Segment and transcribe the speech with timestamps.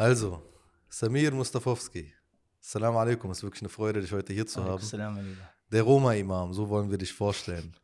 [0.00, 0.40] Also,
[0.88, 2.10] Samir Mustafowski.
[2.58, 4.82] Assalamu alaikum, es ist wirklich eine Freude, dich heute hier zu haben.
[4.82, 5.36] Salam.
[5.70, 7.76] Der Roma-Imam, so wollen wir dich vorstellen.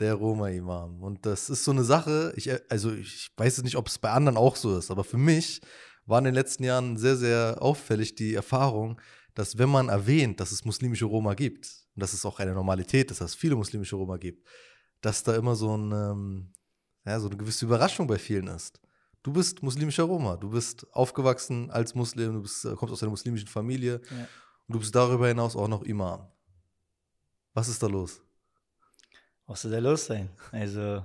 [0.00, 1.02] Der Roma-Imam.
[1.02, 4.10] Und das ist so eine Sache, ich, also ich weiß jetzt nicht, ob es bei
[4.10, 5.60] anderen auch so ist, aber für mich
[6.06, 8.98] war in den letzten Jahren sehr, sehr auffällig die Erfahrung,
[9.34, 13.10] dass wenn man erwähnt, dass es muslimische Roma gibt, und dass es auch eine Normalität
[13.10, 14.48] ist, dass es viele muslimische Roma gibt,
[15.02, 16.52] dass da immer so, ein, ähm,
[17.04, 18.80] ja, so eine gewisse Überraschung bei vielen ist.
[19.28, 23.10] Du bist muslimischer Roma, du bist aufgewachsen als Muslim, du bist, äh, kommst aus einer
[23.10, 24.16] muslimischen Familie Ja.
[24.66, 26.26] und du bist darüber hinaus auch noch Imam.
[27.52, 28.22] Was ist da los?
[29.46, 30.30] Was soll da los sein?
[30.50, 31.04] Also,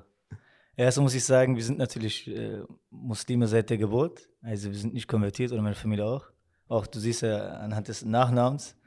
[0.77, 4.29] erst muss ich sagen, wir sind natürlich äh, Muslime seit der Geburt.
[4.41, 6.23] Also, wir sind nicht konvertiert oder meine Familie auch.
[6.69, 8.77] Auch du siehst ja anhand des Nachnamens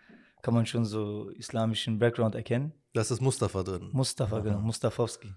[0.40, 2.72] kann man schon so islamischen Background erkennen.
[2.94, 3.90] Da ist das Mustafa drin.
[3.92, 4.42] Mustafa, Aha.
[4.44, 5.34] genau, Mustafowski.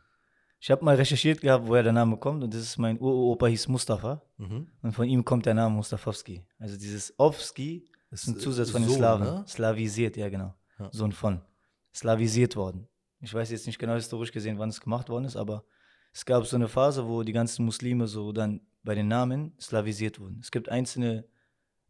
[0.62, 3.68] Ich habe mal recherchiert gehabt, woher der Name kommt und das ist mein Uropa hieß
[3.70, 4.68] Mustafa Mhm.
[4.82, 6.44] und von ihm kommt der Name Mustafowski.
[6.58, 9.24] Also dieses Ovski ist ein Zusatz von den Sohn, Slawen.
[9.24, 9.46] ne?
[9.48, 10.54] Slavisiert, ja genau.
[10.78, 10.90] Ja.
[10.92, 11.42] Sohn von.
[11.94, 12.88] Slavisiert worden.
[13.22, 15.64] Ich weiß jetzt nicht genau historisch gesehen, wann es gemacht worden ist, aber
[16.14, 20.20] es gab so eine Phase, wo die ganzen Muslime so dann bei den Namen slavisiert
[20.20, 20.40] wurden.
[20.42, 21.26] Es gibt einzelne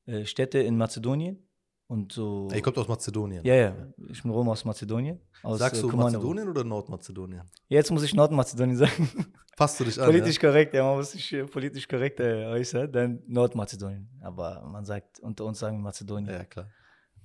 [0.05, 1.47] äh, Städte in Mazedonien
[1.89, 2.47] und so.
[2.51, 3.43] Er kommt aus Mazedonien.
[3.43, 3.75] ja, ja,
[4.09, 5.19] ich bin Rom aus Mazedonien.
[5.41, 6.17] Aus, Sagst äh, du Kumanovo.
[6.17, 7.41] Mazedonien oder Nordmazedonien?
[7.67, 9.09] Jetzt muss ich Nordmazedonien sagen.
[9.57, 10.05] Passt du dich an?
[10.05, 14.07] politisch korrekt, ja, man muss sich äh, politisch korrekt äh, äußern, dann Nordmazedonien.
[14.21, 16.29] Aber man sagt, unter uns sagen wir Mazedonien.
[16.31, 16.37] Ja?
[16.37, 16.69] ja, klar.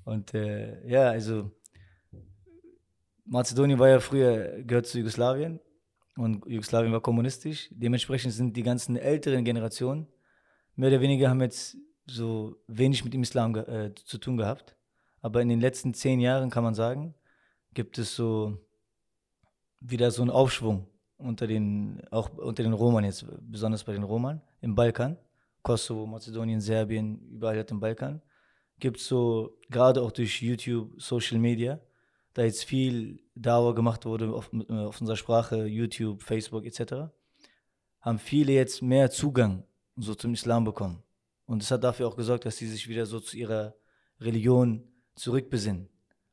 [0.05, 1.51] Und äh, ja, also
[3.27, 5.61] Mazedonien war ja früher, gehört zu Jugoslawien
[6.17, 7.69] und Jugoslawien war kommunistisch.
[7.71, 10.09] Dementsprechend sind die ganzen älteren Generationen
[10.77, 11.77] mehr oder weniger haben jetzt
[12.07, 14.77] so wenig mit dem Islam äh, zu tun gehabt.
[15.21, 17.15] Aber in den letzten zehn Jahren kann man sagen,
[17.73, 18.59] gibt es so
[19.81, 24.41] wieder so einen Aufschwung unter den, auch unter den Romern jetzt, besonders bei den Romern
[24.61, 25.17] im Balkan,
[25.63, 28.21] Kosovo, Mazedonien, Serbien, überall halt im Balkan
[28.79, 31.81] gibt es so, gerade auch durch YouTube, Social Media,
[32.35, 37.11] da jetzt viel Dauer gemacht wurde auf, äh, auf unserer Sprache, YouTube, Facebook etc.,
[38.01, 39.65] haben viele jetzt mehr Zugang
[39.97, 41.03] so zum Islam bekommen.
[41.47, 43.75] Und das hat dafür auch gesorgt, dass sie sich wieder so zu ihrer
[44.21, 45.89] Religion zurückbesinnen.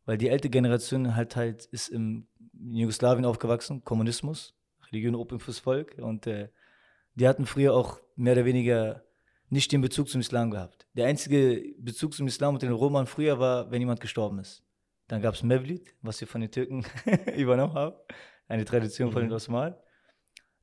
[0.06, 2.28] Weil die ältere Generation halt halt ist im
[2.62, 4.56] in Jugoslawien aufgewachsen, Kommunismus,
[4.92, 5.98] Religion Open fürs Volk.
[5.98, 6.50] Und äh,
[7.16, 9.04] die hatten früher auch mehr oder weniger
[9.50, 10.88] nicht den Bezug zum Islam gehabt.
[10.94, 14.64] Der einzige Bezug zum Islam unter den Romern früher war, wenn jemand gestorben ist.
[15.08, 16.86] Dann gab es Mevlid, was wir von den Türken
[17.36, 17.96] übernommen haben.
[18.48, 19.36] Eine Tradition von den Mhm.
[19.36, 19.76] Osmanen.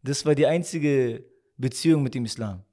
[0.03, 1.25] Das war die einzige
[1.57, 2.65] Beziehung mit dem Islam.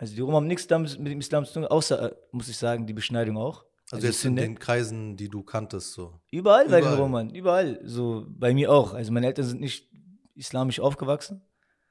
[0.00, 2.56] Also die Roma haben nichts damit mit dem Islam zu tun, außer, äh, muss ich
[2.56, 3.66] sagen, die Beschneidung auch.
[3.90, 6.18] Also jetzt in den Kreisen, die du kanntest, so.
[6.30, 6.98] Überall bei den Überall.
[6.98, 7.80] Romern, überall.
[7.84, 8.94] So bei mir auch.
[8.94, 9.90] Also meine Eltern sind nicht
[10.34, 11.42] islamisch aufgewachsen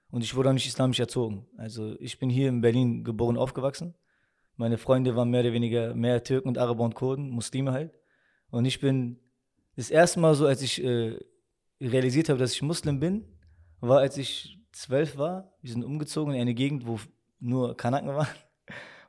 [0.10, 1.46] und ich wurde auch nicht islamisch erzogen.
[1.56, 3.94] Also ich bin hier in Berlin geboren aufgewachsen.
[4.56, 8.00] Meine Freunde waren mehr oder weniger mehr Türken und Araber und Kurden, Muslime halt.
[8.50, 9.20] Und ich bin
[9.76, 11.20] das erste Mal so, als ich äh,
[11.80, 13.38] realisiert habe, dass ich Muslim bin,
[13.82, 15.54] war, als ich zwölf war.
[15.62, 17.00] Wir sind umgezogen in eine Gegend, wo
[17.40, 18.28] nur Kanaken waren.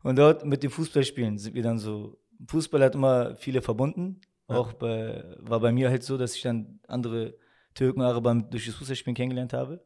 [0.02, 2.18] Und dort mit dem Fußballspielen sind wir dann so.
[2.46, 4.20] Fußball hat immer viele verbunden.
[4.48, 4.56] Ja.
[4.56, 7.36] Auch bei, war bei mir halt so, dass ich dann andere
[7.74, 9.84] Türken, Araber durch das Fußballspielen kennengelernt habe.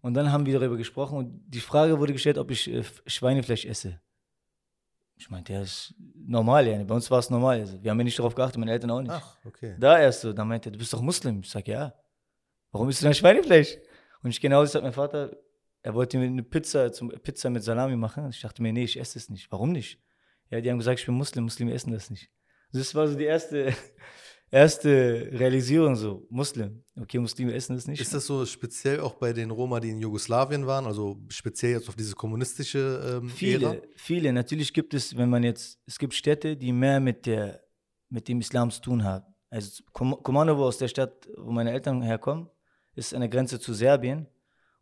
[0.00, 3.64] Und dann haben wir darüber gesprochen und die Frage wurde gestellt, ob ich äh, Schweinefleisch
[3.64, 4.00] esse.
[5.14, 6.82] Ich meinte, ja, ist normal, ja.
[6.82, 7.60] Bei uns war es normal.
[7.60, 9.12] Also, wir haben ja nicht darauf geachtet, meine Eltern auch nicht.
[9.12, 9.76] Ach, okay.
[9.78, 11.40] Da erst so, dann meinte er, du bist doch Muslim.
[11.40, 11.94] Ich sag, ja.
[12.72, 13.78] Warum isst du denn Schweinefleisch?
[14.24, 15.36] Und ich genau das hat mein Vater,
[15.82, 18.28] er wollte mir eine Pizza, zum, Pizza mit Salami machen.
[18.30, 19.50] Ich dachte mir, nee, ich esse es nicht.
[19.50, 19.98] Warum nicht?
[20.50, 22.30] Ja, die haben gesagt, ich bin Muslim, Muslime essen das nicht.
[22.72, 23.72] Das war so die erste,
[24.50, 26.84] erste Realisierung so, Muslim.
[27.00, 28.00] Okay, Muslime essen das nicht.
[28.00, 31.88] Ist das so speziell auch bei den Roma, die in Jugoslawien waren, also speziell jetzt
[31.88, 33.76] auf diese kommunistische ähm, Viele, Ära?
[33.96, 34.32] viele.
[34.32, 37.62] Natürlich gibt es, wenn man jetzt, es gibt Städte, die mehr mit, der,
[38.08, 39.24] mit dem Islam zu tun haben.
[39.50, 42.48] Also Kom- Komanovo aus der Stadt, wo meine Eltern herkommen,
[42.94, 44.26] ist an der Grenze zu Serbien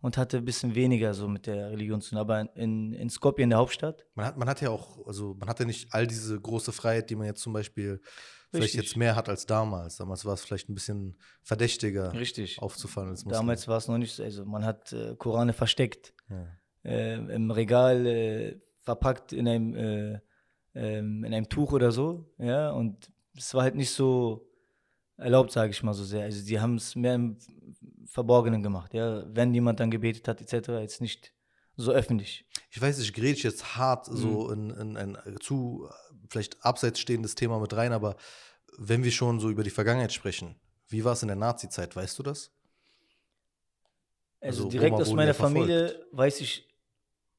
[0.01, 2.19] und hatte ein bisschen weniger so mit der Religion zu tun.
[2.19, 5.49] Aber in, in Skopje, in der Hauptstadt, Man hat, man hat ja auch, also man
[5.49, 8.01] hat ja nicht all diese große Freiheit, die man jetzt zum Beispiel
[8.51, 8.83] vielleicht Richtig.
[8.83, 9.97] jetzt mehr hat als damals.
[9.97, 12.61] Damals war es vielleicht ein bisschen verdächtiger richtig.
[12.61, 13.41] aufzufallen als Muslim.
[13.41, 16.15] Damals war es noch nicht so, also man hat äh, Korane versteckt.
[16.29, 16.47] Ja.
[16.83, 20.21] äh, im Regal äh, verpackt in einem, äh,
[20.75, 22.33] ähm, in einem Tuch oder so.
[22.39, 24.49] Ja, und es war halt nicht so
[25.17, 26.25] erlaubt, sage ich mal so sehr.
[26.25, 27.37] Also die haben es mehr im
[28.11, 28.93] Verborgenen gemacht.
[28.93, 31.33] Ja, wenn jemand dann gebetet hat etc., jetzt nicht
[31.77, 32.45] so öffentlich.
[32.71, 34.71] Ich weiß, ich grätsch jetzt hart so Mhm.
[34.71, 35.93] in, in ein zu äh,
[36.29, 38.17] vielleicht abseits stehendes Thema mit rein, aber
[38.77, 40.57] wenn wir schon so über die Vergangenheit sprechen,
[40.89, 42.53] wie war es in der Nazi-Zeit, weißt du das?
[44.41, 45.69] Also, Also direkt Roma aus meiner verfolgt.
[45.69, 46.69] Familie weiß ich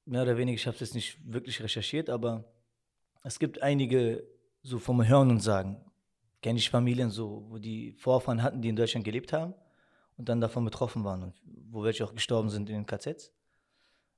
[0.05, 2.45] mehr oder weniger, ich habe es jetzt nicht wirklich recherchiert, aber
[3.23, 4.25] es gibt einige,
[4.63, 5.83] so vom Hören und Sagen,
[6.41, 9.53] kenne ich Familien so, wo die Vorfahren hatten, die in Deutschland gelebt haben
[10.17, 11.33] und dann davon betroffen waren und
[11.69, 13.31] wo welche auch gestorben sind in den KZs.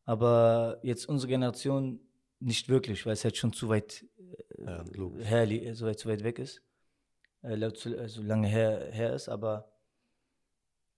[0.05, 1.99] Aber jetzt unsere Generation
[2.39, 4.05] nicht wirklich, weil es jetzt schon zu weit
[4.57, 4.83] äh, Ja,
[5.23, 6.61] her, so weit, zu weit weg ist,
[7.41, 9.69] äh, laut so lange her, her ist, aber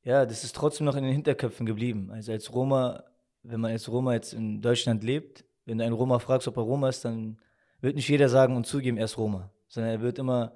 [0.03, 2.11] ja, das ist trotzdem noch in den Hinterköpfen geblieben.
[2.11, 3.03] Also als Roma,
[3.41, 6.63] wenn man als Roma jetzt in Deutschland lebt, wenn du einen Roma fragst, ob er
[6.63, 7.39] Roma ist, dann
[7.81, 10.55] wird nicht jeder sagen und zugeben, er ist Roma, sondern er wird immer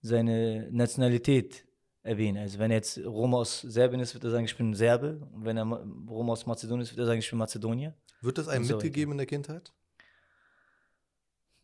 [0.00, 1.64] seine Nationalität
[2.02, 2.38] erwähnen.
[2.38, 5.28] Also wenn er jetzt Roma aus Serbien ist, wird er sagen, ich bin Serbe.
[5.32, 7.94] Und wenn er Roma aus Mazedonien ist, wird er sagen, ich bin Mazedonier.
[8.20, 9.72] Wird das einem Und so mitgegeben in der Kindheit?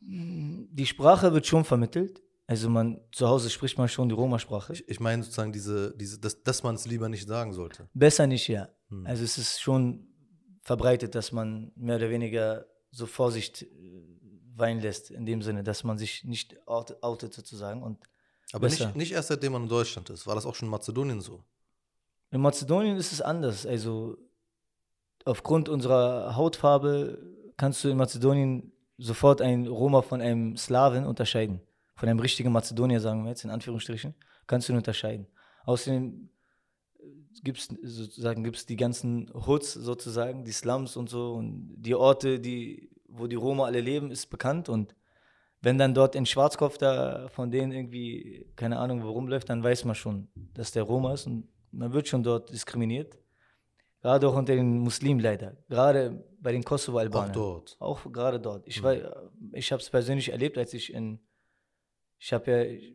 [0.00, 2.22] Die Sprache wird schon vermittelt.
[2.46, 4.74] Also man zu Hause spricht man schon die Roma-Sprache.
[4.74, 7.88] Ich, ich meine sozusagen diese, diese dass, dass man es lieber nicht sagen sollte.
[7.94, 8.68] Besser nicht, ja.
[8.90, 9.06] Hm.
[9.06, 10.08] Also es ist schon
[10.60, 13.66] verbreitet, dass man mehr oder weniger so Vorsicht äh,
[14.56, 17.82] weinen lässt, in dem Sinne, dass man sich nicht out- outet sozusagen.
[17.82, 17.98] Und
[18.52, 20.26] Aber nicht, nicht erst seitdem man in Deutschland ist.
[20.26, 21.42] War das auch schon in Mazedonien so?
[22.34, 23.64] in Mazedonien ist es anders.
[23.64, 24.18] Also
[25.24, 27.18] aufgrund unserer Hautfarbe
[27.56, 31.60] kannst du in Mazedonien sofort einen Roma von einem Slawen unterscheiden.
[31.94, 34.14] Von einem richtigen Mazedonier, sagen wir jetzt, in Anführungsstrichen,
[34.48, 35.28] kannst du ihn unterscheiden.
[35.64, 36.28] Außerdem
[37.44, 42.40] gibt es sozusagen gibt's die ganzen Hoods sozusagen, die Slums und so und die Orte,
[42.40, 44.96] die, wo die Roma alle leben, ist bekannt und
[45.64, 49.84] wenn dann dort ein Schwarzkopf da von denen irgendwie, keine Ahnung, wo rumläuft, dann weiß
[49.84, 53.18] man schon, dass der Roma ist und man wird schon dort diskriminiert.
[54.00, 55.56] Gerade auch unter den Muslimen leider.
[55.68, 57.32] Gerade bei den Auch Kosovo-Albanern.
[57.32, 57.76] dort.
[57.80, 58.66] Auch gerade dort.
[58.68, 59.00] Ich, Mhm.
[59.52, 61.18] ich habe es persönlich erlebt, als ich in.
[62.18, 62.90] Ich habe ja.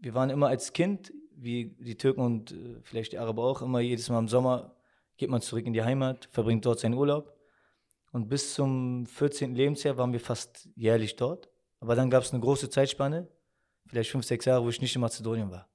[0.00, 3.80] Wir waren immer als Kind, wie die Türken und äh, vielleicht die Araber auch, immer
[3.80, 4.74] jedes Mal im Sommer
[5.16, 7.32] geht man zurück in die Heimat, verbringt dort seinen Urlaub.
[8.12, 9.54] Und bis zum 14.
[9.54, 11.48] Lebensjahr waren wir fast jährlich dort.
[11.84, 13.28] Aber dann gab es eine große Zeitspanne,
[13.86, 15.68] vielleicht fünf, sechs Jahre, wo ich nicht in Mazedonien war.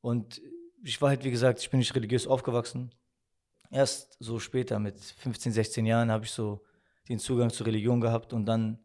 [0.00, 0.40] Und
[0.84, 2.94] ich war halt, wie gesagt, ich bin nicht religiös aufgewachsen.
[3.68, 6.62] Erst so später, mit 15, 16 Jahren, habe ich so
[7.08, 8.78] den Zugang zur Religion gehabt und dann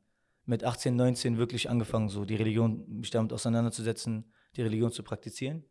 [0.45, 5.63] mit 18, 19 wirklich angefangen, so die Religion, mich damit auseinanderzusetzen, die Religion zu praktizieren.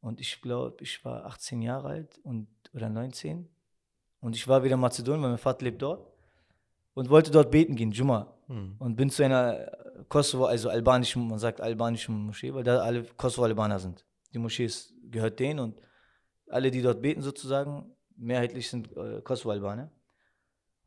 [0.00, 3.48] Und ich glaube, ich war 18 Jahre alt und, oder 19.
[4.18, 6.10] Und ich war wieder in Mazedonien, weil mein Vater lebt dort.
[6.94, 8.34] Und wollte dort beten gehen, Juma.
[8.50, 8.74] Hm.
[8.80, 9.70] Und bin zu einer
[10.08, 14.04] Kosovo, also albanischen, man sagt albanischen Moschee, weil da alle Kosovo-Albaner sind.
[14.34, 15.80] Die Moschee ist, gehört denen und
[16.48, 19.92] alle, die dort beten sozusagen, mehrheitlich sind äh, Kosovo-Albaner.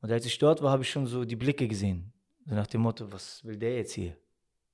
[0.01, 2.12] Und als ich dort war, habe ich schon so die Blicke gesehen.
[2.45, 4.18] So nach dem Motto, was will der jetzt hier?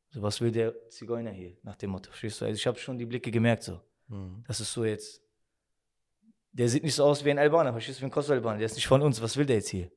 [0.10, 1.56] So, was will der Zigeuner hier?
[1.62, 2.46] Nach dem Motto, verstehst du?
[2.46, 3.80] Also ich habe schon die Blicke gemerkt so.
[4.08, 4.44] Hm.
[4.48, 5.22] Das ist so jetzt.
[6.54, 8.58] Der sieht nicht so aus wie ein Albaner, verstehst du, wie ein Kosovo-Albaner.
[8.58, 9.22] Der ist nicht von uns.
[9.22, 9.92] Was will der jetzt hier?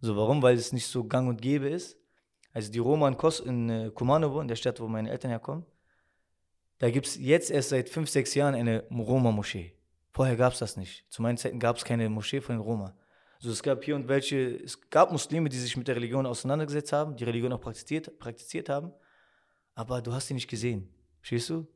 [0.00, 0.42] So, warum?
[0.42, 2.01] Weil es nicht so gang und gäbe ist.
[2.52, 5.64] Also die Roma in, Kos in äh, Kumanovo, in der Stadt, wo meine Eltern herkommen,
[6.78, 9.72] da gibt es jetzt erst seit fünf, sechs Jahren eine Roma-Moschee.
[10.10, 11.10] Vorher gab es das nicht.
[11.10, 12.94] Zu meinen Zeiten gab es keine Moschee von den Roma.
[13.36, 16.92] Also es gab hier und welche, es gab Muslime, die sich mit der Religion auseinandergesetzt
[16.92, 18.92] haben, die Religion auch praktiziert, praktiziert haben,
[19.74, 20.88] aber du hast sie nicht gesehen.
[21.20, 21.66] Verstehst du?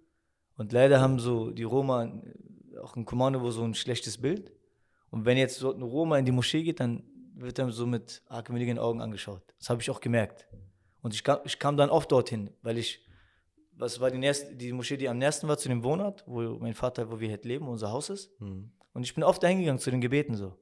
[0.56, 4.52] Und leider haben so die Roma äh, auch in Kumanovo so ein schlechtes Bild.
[5.10, 8.22] Und wenn jetzt so ein Roma in die Moschee geht, dann wird er so mit
[8.28, 9.42] argwöhnigen Augen angeschaut.
[9.58, 10.46] Das habe ich auch gemerkt.
[11.06, 13.06] Und ich kam, ich kam dann oft dorthin, weil ich,
[13.76, 16.74] was war die, nächste, die Moschee, die am nächsten war zu dem Wohnort, wo mein
[16.74, 18.32] Vater, wo wir halt leben, unser Haus ist.
[18.40, 18.72] Hm.
[18.92, 20.58] Und ich bin oft dahin gegangen zu den Gebeten so.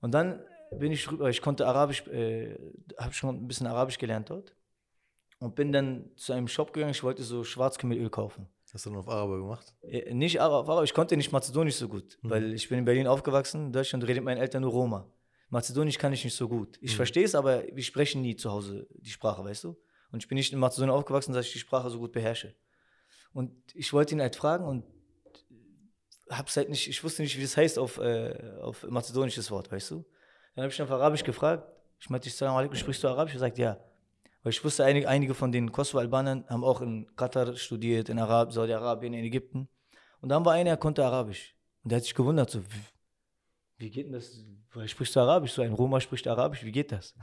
[0.00, 0.42] Und dann
[0.78, 2.56] bin ich rüber, ich konnte Arabisch, äh,
[2.96, 4.56] habe schon ein bisschen Arabisch gelernt dort.
[5.40, 8.48] Und bin dann zu einem Shop gegangen, ich wollte so Schwarzkümmelöl kaufen.
[8.72, 9.74] Hast du dann auf Araber gemacht?
[9.82, 13.06] Äh, Nicht Arab, Arab, ich konnte nicht Mazedonisch so gut, weil ich bin in Berlin
[13.06, 15.06] aufgewachsen, in Deutschland redet meine Eltern nur Roma.
[15.50, 16.78] Mazedonisch kann ich nicht so gut.
[16.80, 19.76] Ich verstehe es, aber wir sprechen nie zu Hause die Sprache, weißt du?
[20.12, 22.54] Und ich bin nicht in Mazedonien aufgewachsen, dass ich die Sprache so gut beherrsche.
[23.32, 24.84] Und ich wollte ihn halt fragen und
[26.28, 29.90] hab's halt nicht, ich wusste nicht, wie das heißt auf, äh, auf mazedonisches Wort, weißt
[29.90, 30.04] du?
[30.54, 31.68] Dann habe ich ihn auf Arabisch gefragt.
[31.98, 33.34] Ich meinte, Salam alaikum, sprichst du Arabisch?
[33.34, 33.78] Er sagt, ja.
[34.42, 38.52] Weil ich wusste, einige, einige von den Kosovo-Albanern haben auch in Katar studiert, in Arab,
[38.52, 39.68] Saudi-Arabien, in Ägypten.
[40.20, 41.54] Und dann war einer, der konnte Arabisch.
[41.82, 42.84] Und der hat sich gewundert, so, wie,
[43.78, 44.44] wie geht denn das?
[44.86, 45.52] Sprichst du Arabisch?
[45.52, 47.14] So ein Roma spricht Arabisch, wie geht das?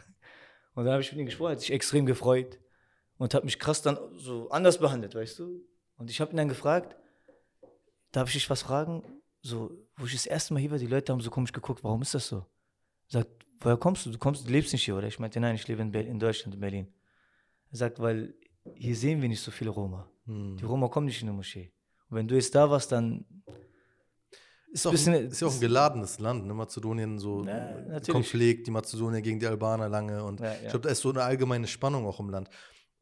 [0.75, 2.59] Und dann habe ich mit ihm gesprochen, hat sich extrem gefreut
[3.17, 5.61] und hat mich krass dann so anders behandelt, weißt du?
[5.97, 6.95] Und ich habe ihn dann gefragt,
[8.11, 9.03] darf ich dich was fragen?
[9.41, 12.01] So, wo ich das erste Mal hier war, die Leute haben so komisch geguckt, warum
[12.01, 12.45] ist das so?
[13.07, 14.11] Sagt, woher kommst du?
[14.11, 15.07] Du kommst, du lebst nicht hier, oder?
[15.07, 16.93] Ich meinte, nein, ich lebe in, Berlin, in Deutschland, in Berlin.
[17.71, 18.35] Er sagt, weil
[18.75, 20.09] hier sehen wir nicht so viele Roma.
[20.25, 20.57] Hm.
[20.57, 21.71] Die Roma kommen nicht in die Moschee.
[22.09, 23.25] Und wenn du jetzt da warst, dann
[24.71, 26.53] Ist, auch bisschen- ist ja auch ein geladenes Land, ne?
[26.53, 27.99] Mazedonien, so Ja.
[28.11, 30.53] Konflikt, die Mazedonier gegen die Albaner lange und ja.
[30.53, 32.49] ich glaube, da ist so eine allgemeine Spannung auch im Land.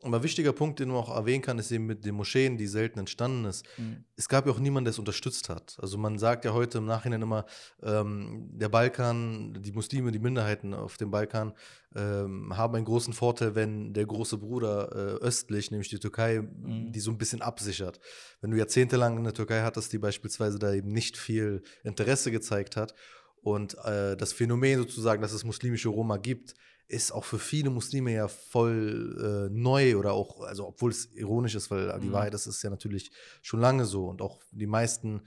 [0.05, 2.99] Aber wichtiger Punkt, den man auch erwähnen kann, ist eben mit den Moscheen, die selten
[2.99, 3.65] entstanden ist.
[3.77, 4.03] Mhm.
[4.15, 5.77] Es gab ja auch niemanden, der es unterstützt hat.
[5.81, 7.45] Also man sagt ja heute im Nachhinein immer,
[7.81, 11.53] ähm, der Balkan, die Muslime, die Minderheiten auf dem Balkan
[11.95, 16.91] ähm, haben einen großen Vorteil, wenn der große Bruder äh, östlich, nämlich die Türkei, mhm.
[16.91, 17.99] die so ein bisschen absichert.
[18.41, 22.75] Wenn du jahrzehntelang in der Türkei hattest, die beispielsweise da eben nicht viel Interesse gezeigt
[22.75, 22.93] hat
[23.41, 26.53] und äh, das Phänomen sozusagen, dass es muslimische Roma gibt,
[26.87, 31.55] ist auch für viele Muslime ja voll äh, neu oder auch, also obwohl es ironisch
[31.55, 32.01] ist, weil mhm.
[32.01, 33.11] die Wahrheit das ist ja natürlich
[33.41, 35.21] schon lange so und auch die meisten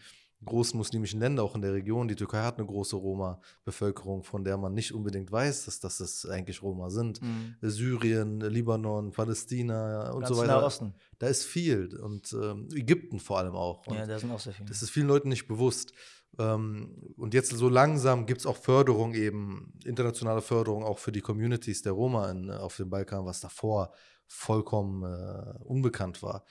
[0.45, 4.57] großen muslimischen Länder, auch in der Region, die Türkei hat eine große Roma-Bevölkerung, von der
[4.57, 7.21] man nicht unbedingt weiß, dass, dass das eigentlich Roma sind.
[7.21, 7.57] Mhm.
[7.61, 10.65] Syrien, Libanon, Palästina und Ganz so weiter.
[10.65, 10.95] Osten.
[11.19, 13.87] Da ist viel und ähm, Ägypten vor allem auch.
[13.87, 14.69] Und ja, da sind auch sehr viele.
[14.69, 15.93] Das ist vielen Leuten nicht bewusst.
[16.39, 21.21] Ähm, und jetzt so langsam gibt es auch Förderung eben, internationale Förderung auch für die
[21.21, 23.93] Communities der Roma in, auf dem Balkan, was davor
[24.27, 26.45] vollkommen äh, unbekannt war.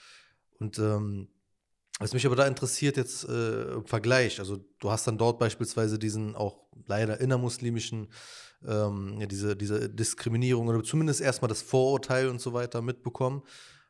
[0.59, 1.29] Und ähm,
[1.99, 5.97] was mich aber da interessiert jetzt äh, im Vergleich, also du hast dann dort beispielsweise
[5.97, 8.11] diesen auch leider innermuslimischen,
[8.67, 13.41] ähm, ja, diese, diese Diskriminierung oder zumindest erstmal das Vorurteil und so weiter mitbekommen.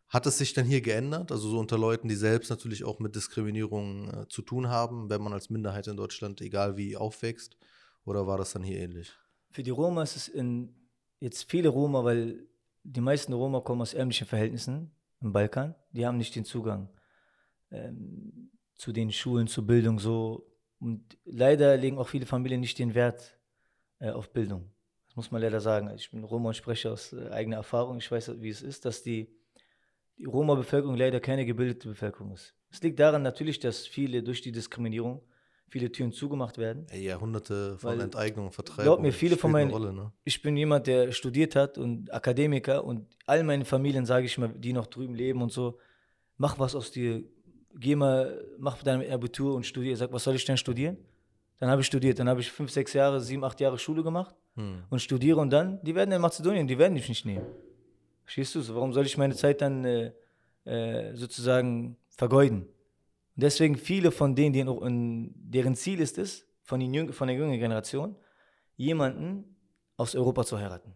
[0.10, 1.32] Hat es sich dann hier geändert?
[1.32, 5.22] Also so unter Leuten, die selbst natürlich auch mit Diskriminierung äh, zu tun haben, wenn
[5.22, 7.58] man als Minderheit in Deutschland, egal wie, aufwächst?
[8.06, 9.12] Oder war das dann hier ähnlich?
[9.52, 10.74] Für die Roma ist es in,
[11.20, 12.48] jetzt viele Roma, weil
[12.84, 16.90] die meisten Roma kommen aus ärmlichen Verhältnissen im Balkan, die haben nicht den Zugang
[17.72, 20.50] ähm, zu den Schulen, zur Bildung so.
[20.80, 23.38] Und leider legen auch viele Familien nicht den Wert
[24.00, 24.72] äh, auf Bildung.
[25.08, 25.90] Das muss man leider sagen.
[25.96, 27.98] Ich bin Roma und spreche aus äh, eigener Erfahrung.
[27.98, 29.37] Ich weiß, wie es ist, dass die
[30.18, 32.56] die Roma-Bevölkerung leider keine gebildete Bevölkerung ist.
[32.72, 35.22] Es liegt daran natürlich, dass viele durch die Diskriminierung
[35.70, 36.86] viele Türen zugemacht werden.
[36.90, 38.84] Ey, Jahrhunderte von Enteignung, Vertreibung.
[38.84, 39.72] Glaub mir, viele von meinen.
[39.72, 40.12] Rolle, ne?
[40.24, 44.50] Ich bin jemand, der studiert hat und Akademiker und all meinen Familien sage ich mal,
[44.50, 45.78] die noch drüben leben und so,
[46.38, 47.24] mach was aus dir.
[47.80, 49.98] Geh mal, mach dein Abitur und studiere.
[49.98, 50.98] Sag, was soll ich denn studieren?
[51.60, 52.18] Dann habe ich studiert.
[52.18, 54.84] Dann habe ich fünf, sechs Jahre, sieben, acht Jahre Schule gemacht hm.
[54.90, 57.46] und studiere und dann, die werden in Mazedonien, die werden dich nicht nehmen.
[58.28, 58.62] Verstehst du?
[58.62, 60.12] So, warum soll ich meine Zeit dann äh,
[60.66, 62.64] äh, sozusagen vergeuden?
[62.64, 67.30] Und deswegen viele von denen, die in, in, deren Ziel ist es, von, den, von
[67.30, 68.18] der jüngeren Generation,
[68.76, 69.56] jemanden
[69.96, 70.94] aus Europa zu heiraten.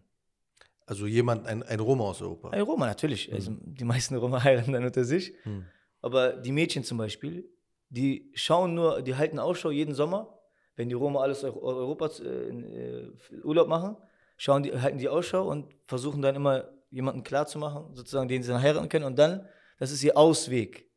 [0.84, 2.50] Also jemand, ein, ein Roma aus Europa?
[2.50, 3.28] Ein Roma, natürlich.
[3.28, 3.34] Mhm.
[3.34, 5.32] Also die meisten Roma heiraten dann unter sich.
[5.46, 5.64] Mhm.
[6.02, 7.48] Aber die Mädchen zum Beispiel,
[7.88, 10.38] die schauen nur, die halten Ausschau jeden Sommer,
[10.76, 13.12] wenn die Roma alles Europa äh, äh,
[13.42, 13.96] Urlaub machen,
[14.36, 18.62] schauen die, halten die Ausschau und versuchen dann immer jemanden klarzumachen, sozusagen, den sie dann
[18.62, 19.06] heiraten können.
[19.06, 19.46] Und dann,
[19.78, 20.88] das ist ihr Ausweg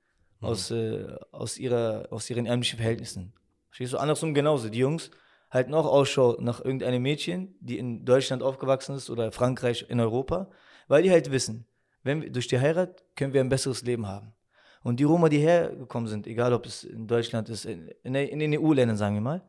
[0.41, 0.47] mhm.
[0.47, 3.33] aus, äh, aus, ihrer, aus ihren ärmlichen Verhältnissen.
[3.69, 3.97] Verstehst du?
[3.97, 4.69] Andersrum genauso.
[4.69, 5.09] Die Jungs
[5.49, 10.51] halten auch Ausschau nach irgendeinem Mädchen, die in Deutschland aufgewachsen ist oder Frankreich in Europa,
[10.87, 11.65] weil die halt wissen,
[12.03, 14.33] wenn wir, durch die Heirat können wir ein besseres Leben haben.
[14.83, 18.59] Und die Roma, die hergekommen sind, egal ob es in Deutschland ist, in, in den
[18.59, 19.41] EU-Ländern, sagen wir mal,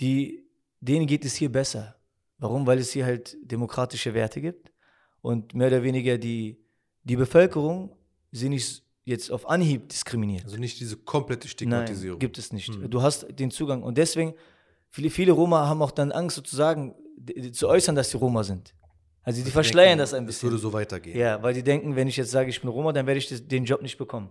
[0.00, 0.48] die,
[0.80, 1.94] denen geht es hier besser.
[2.38, 2.66] Warum?
[2.66, 4.73] Weil es hier halt demokratische Werte gibt
[5.24, 6.58] und mehr oder weniger die,
[7.02, 7.96] die Bevölkerung
[8.30, 10.44] sie nicht jetzt auf Anhieb diskriminiert.
[10.44, 12.16] Also nicht diese komplette Stigmatisierung.
[12.16, 12.68] Nein, gibt es nicht.
[12.68, 12.90] Hm.
[12.90, 13.82] Du hast den Zugang.
[13.82, 14.34] Und deswegen,
[14.90, 16.94] viele, viele Roma haben auch dann Angst sozusagen
[17.52, 18.74] zu äußern, dass sie Roma sind.
[19.22, 20.48] Also die verschleiern denken, das ein bisschen.
[20.48, 21.16] Es würde so weitergehen.
[21.16, 23.64] Ja, weil die denken, wenn ich jetzt sage, ich bin Roma, dann werde ich den
[23.64, 24.28] Job nicht bekommen.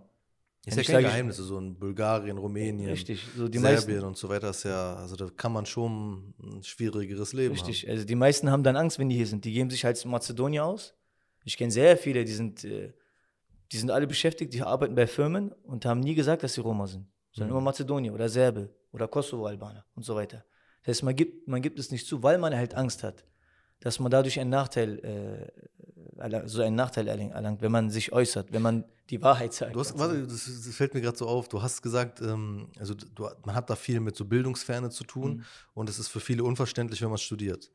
[0.65, 4.49] Ist ja kein Geheimnis, so in Bulgarien, Rumänien, richtig, so Serbien meisten, und so weiter
[4.51, 7.91] ist ja, also da kann man schon ein schwierigeres Leben richtig, haben.
[7.91, 9.43] also die meisten haben dann Angst, wenn die hier sind.
[9.43, 10.95] Die geben sich halt in Mazedonien aus.
[11.43, 12.93] Ich kenne sehr viele, die sind, äh,
[13.73, 16.87] die sind alle beschäftigt, die arbeiten bei Firmen und haben nie gesagt, dass sie Roma
[16.87, 17.57] sind, sondern mhm.
[17.57, 20.45] immer Mazedonier oder Serbe oder Kosovo-Albaner und so weiter.
[20.83, 23.25] Das heißt, man gibt, man gibt es nicht zu, weil man halt Angst hat,
[23.81, 25.82] dass man dadurch einen Nachteil äh,
[26.45, 29.75] so einen Nachteil erlangt, wenn man sich äußert, wenn man die Wahrheit sagt.
[29.75, 31.47] Du hast, warte, das, das fällt mir gerade so auf.
[31.49, 35.37] Du hast gesagt, ähm, also du, man hat da viel mit so Bildungsferne zu tun
[35.37, 35.43] mhm.
[35.73, 37.71] und es ist für viele unverständlich, wenn man studiert.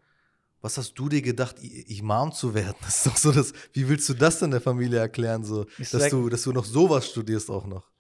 [0.61, 2.75] Was hast du dir gedacht, Imam zu werden?
[2.81, 5.91] Das ist doch so, das, wie willst du das denn der Familie erklären, so, dass,
[5.91, 7.91] sag, du, dass du noch sowas studierst auch noch?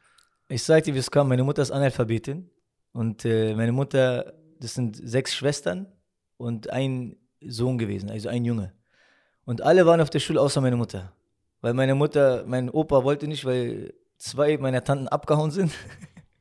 [0.48, 1.28] Ich sag dir, wie es kam.
[1.28, 2.50] Meine Mutter ist Analphabetin
[2.92, 5.86] und äh, meine Mutter, das sind sechs Schwestern
[6.36, 8.72] und ein Sohn gewesen, also ein Junge.
[9.48, 11.10] Und alle waren auf der Schule außer meine Mutter.
[11.62, 15.72] Weil meine Mutter, mein Opa wollte nicht, weil zwei meiner Tanten abgehauen sind.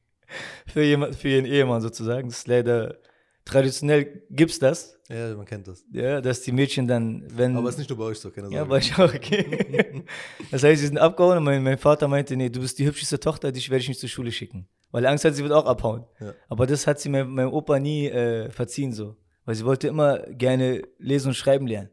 [0.67, 2.27] für, jemand, für ihren Ehemann sozusagen.
[2.27, 2.97] Das ist leider
[3.45, 4.99] traditionell gibt's das.
[5.07, 5.85] Ja, man kennt das.
[5.89, 7.55] Ja, dass die Mädchen dann, wenn.
[7.55, 8.57] Aber es ist nicht nur bei euch so, keine Sorge.
[8.57, 10.03] Ja, bei euch auch, okay.
[10.51, 13.21] das heißt, sie sind abgehauen und mein, mein, Vater meinte, nee, du bist die hübscheste
[13.21, 14.67] Tochter, dich werde ich nicht zur Schule schicken.
[14.91, 16.03] Weil Angst hat, sie wird auch abhauen.
[16.19, 16.33] Ja.
[16.49, 19.15] Aber das hat sie meinem Opa nie äh, verziehen so.
[19.45, 21.89] Weil sie wollte immer gerne lesen und schreiben lernen.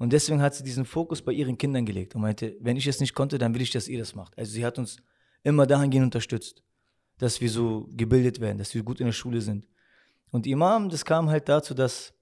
[0.00, 3.00] Und deswegen hat sie diesen Fokus bei ihren Kindern gelegt und meinte, wenn ich es
[3.00, 4.36] nicht konnte, dann will ich, dass ihr das macht.
[4.38, 4.96] Also sie hat uns
[5.42, 6.62] immer dahingehend unterstützt,
[7.18, 9.66] dass wir so gebildet werden, dass wir gut in der Schule sind.
[10.30, 12.14] Und Imam, das kam halt dazu, dass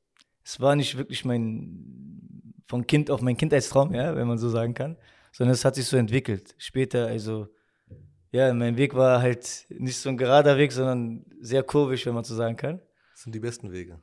[0.44, 4.74] es war nicht wirklich mein, von Kind auf mein Kindheitstraum, ja, wenn man so sagen
[4.74, 4.96] kann,
[5.30, 6.56] sondern es hat sich so entwickelt.
[6.58, 7.46] Später, also,
[8.32, 12.24] ja, mein Weg war halt nicht so ein gerader Weg, sondern sehr kurvisch, wenn man
[12.24, 12.80] so sagen kann.
[13.12, 14.00] Das sind die besten Wege.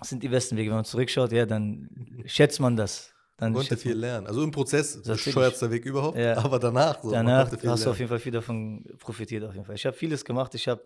[0.00, 0.70] Das sind die besten Wege.
[0.70, 1.88] Wenn man zurückschaut, ja, dann
[2.26, 3.12] schätzt man das.
[3.36, 4.26] Dann Man konnte viel lernen.
[4.26, 6.36] Also im Prozess bescheuertster Weg überhaupt, Ja.
[6.38, 7.10] aber danach so.
[7.10, 9.44] Danach hast du auf jeden Fall viel davon profitiert.
[9.44, 9.76] Auf jeden Fall.
[9.76, 10.54] Ich habe vieles gemacht.
[10.54, 10.82] Ich habe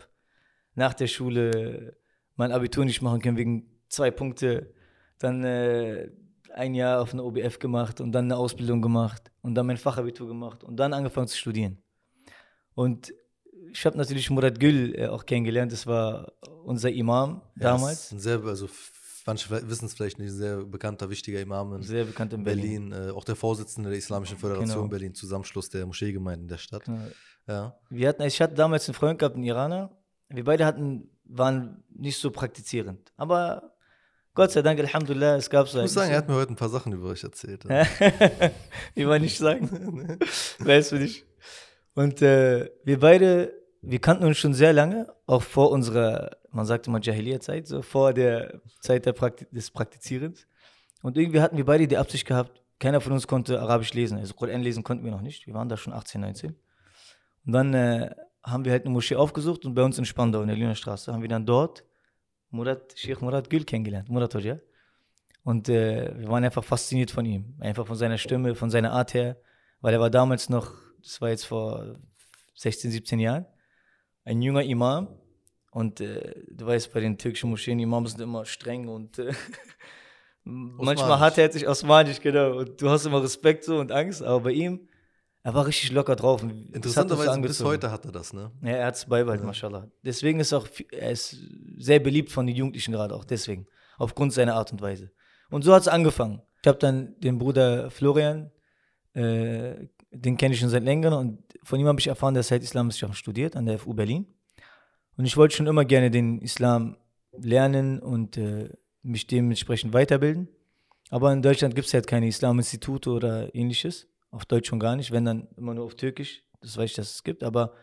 [0.75, 1.97] nach der Schule
[2.37, 4.73] mein Abitur nicht machen können wegen zwei Punkte.
[5.19, 6.11] Dann äh,
[6.53, 10.29] ein Jahr auf eine OBF gemacht und dann eine Ausbildung gemacht und dann mein Fachabitur
[10.29, 11.79] gemacht und dann angefangen zu studieren.
[12.75, 13.13] Und
[13.73, 15.73] ich habe natürlich Murat Gül äh, auch kennengelernt.
[15.73, 16.33] Das war
[16.65, 18.05] unser Imam Ja, damals.
[18.07, 18.69] ist Ein sehr, also
[19.27, 22.91] manche wissen es vielleicht nicht, ein sehr bekannter, wichtiger Imam in Sehr bekannt in Berlin.
[22.91, 24.89] Berlin, äh, auch der Vorsitzende der Islamischen Föderation Genau.
[24.89, 26.85] Berlin, Zusammenschluss der Moscheegemeinden der Stadt.
[26.85, 27.01] Genau.
[27.47, 27.79] Ja.
[27.91, 29.91] Wir hatten, ich hatte damals einen Freund gehabt, einen Iraner.
[30.29, 33.13] Wir beide hatten, waren nicht so praktizierend.
[33.17, 33.75] Aber
[34.35, 36.57] Gott sei Dank, Alhamdulillah, es gab so Ich muss sagen, er hat mir heute ein
[36.57, 37.65] paar Sachen über euch erzählt.
[38.95, 40.19] Ich will nicht sagen.
[40.59, 41.25] weißt du nicht.
[41.95, 46.87] Und äh, wir beide, wir kannten uns schon sehr lange, auch vor unserer, man sagt
[46.87, 50.47] immer Jahiliya-Zeit, so vor der Zeit der Prakti des Praktizierens.
[51.03, 54.19] Und irgendwie hatten wir beide die Absicht gehabt, keiner von uns konnte Arabisch lesen.
[54.19, 55.47] Also Koran lesen konnten wir noch nicht.
[55.47, 56.57] Wir waren da schon 18, 19.
[57.47, 60.49] Und dann äh, haben wir halt eine Moschee aufgesucht und bei uns in Spandau, in
[60.49, 61.85] der Lüner Straße, haben wir dann dort
[62.51, 64.59] Murat, Sheikh Murat Gül kennengelernt, Murat Hoja.
[65.43, 67.55] Und äh, wir waren einfach fasziniert von ihm.
[67.61, 69.37] Einfach von seiner Stimme, von seiner Art her.
[69.81, 71.97] Weil er war damals noch, das war jetzt vor
[72.55, 73.47] 16, 17 Jahren,
[74.25, 75.09] ein junger Imam.
[75.75, 79.33] Und äh, du weißt, bei den türkischen Moscheen, Imams sind immer streng und äh,
[80.45, 81.21] manchmal Osmanisch.
[81.21, 82.59] hartherzig, osmanisch, genau.
[82.59, 84.23] Und du hast immer Respekt so und Angst.
[84.23, 84.87] Aber bei ihm,
[85.43, 86.45] er war richtig locker drauf.
[86.45, 88.53] Hat Interessanterweise bis heute hat er das, ne?
[88.63, 89.89] Ja, er hat es beibehalten, mashallah.
[90.05, 91.37] Deswegen ist auch, er ist
[91.77, 93.67] sehr beliebt von den Jugendlichen gerade auch, deswegen.
[93.99, 95.11] Aufgrund seiner Art und Weise.
[95.51, 96.41] Und so hat es angefangen.
[96.63, 98.53] Ich habe dann den Bruder Florian,
[99.15, 102.57] äh, den kenne ich schon seit längerem und von ihm habe ich erfahren, dass er
[102.57, 104.34] halt Islamwissenschaften studiert an der FU Berlin.
[105.17, 106.97] Und ich wollte schon immer gerne den Islam
[107.33, 108.71] lernen und äh,
[109.03, 110.49] mich dementsprechend weiterbilden.
[111.11, 114.09] Aber in Deutschland gibt es halt keine Islaminstitute oder ähnliches.
[114.31, 116.43] Auf Deutsch schon gar nicht, wenn dann immer nur auf Türkisch.
[116.61, 117.45] Das weiß ich, dass es gibt.
[117.45, 117.75] Aber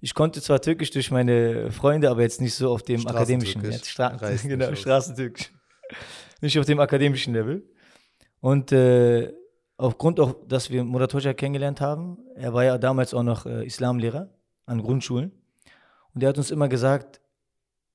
[0.00, 3.64] ich konnte zwar Türkisch durch meine Freunde, aber jetzt nicht so auf dem akademischen.
[3.64, 4.74] Jetzt Stra Reißt genau.
[4.74, 5.52] Straßentürkisch.
[6.40, 7.68] nicht auf dem akademischen Level.
[8.40, 9.32] Und äh,
[9.76, 13.66] aufgrund auch, dass wir Murat Hoxha kennengelernt haben, er war ja damals auch noch äh,
[13.66, 14.30] Islamlehrer
[14.66, 15.32] an Grundschulen.
[16.14, 17.20] Und er hat uns immer gesagt,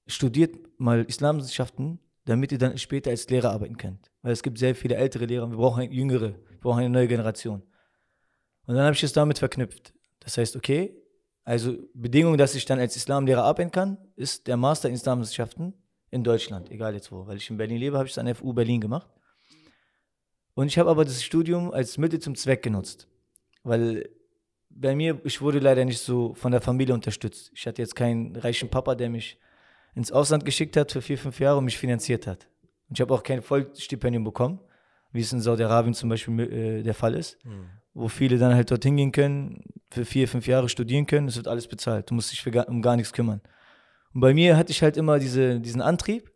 [0.08, 4.12] studiert mal Islamwissenschaften, damit ihr dann später als Lehrer arbeiten könnt.
[4.21, 7.62] Weil es gibt sehr viele ältere Lehrer, wir brauchen jüngere, wir brauchen eine neue Generation.
[8.65, 9.93] Und dann habe ich es damit verknüpft.
[10.19, 10.95] Das heißt, okay,
[11.43, 15.73] also Bedingung, dass ich dann als Islamlehrer arbeiten kann, ist der Master in Islamwissenschaften
[16.10, 17.28] in Deutschland, egal jetzt wo.
[17.28, 19.08] Weil ich in Berlin lebe, habe ich es an der FU Berlin gemacht.
[20.56, 23.08] Und ich habe aber das Studium als Mittel zum Zweck genutzt.
[23.62, 24.10] Weil
[24.76, 27.52] bei mir, ich wurde leider nicht so von der Familie unterstützt.
[27.56, 29.40] Ich hatte jetzt keinen reichen Papa, der mich
[29.96, 32.50] ins Ausland geschickt hat für vier, fünf Jahre und mich finanziert hat.
[32.90, 34.60] Und ich habe auch kein Vollstipendium bekommen,
[35.14, 37.38] wie es in Saudi-Arabien zum Beispiel äh, der Fall ist,
[37.94, 41.48] wo viele dann halt dorthin gehen können, für vier, fünf Jahre studieren können, es wird
[41.48, 42.10] alles bezahlt.
[42.10, 43.42] Du musst dich gar, um gar nichts kümmern.
[44.14, 46.30] Und bei mir hatte ich halt immer diese, diesen Antrieb,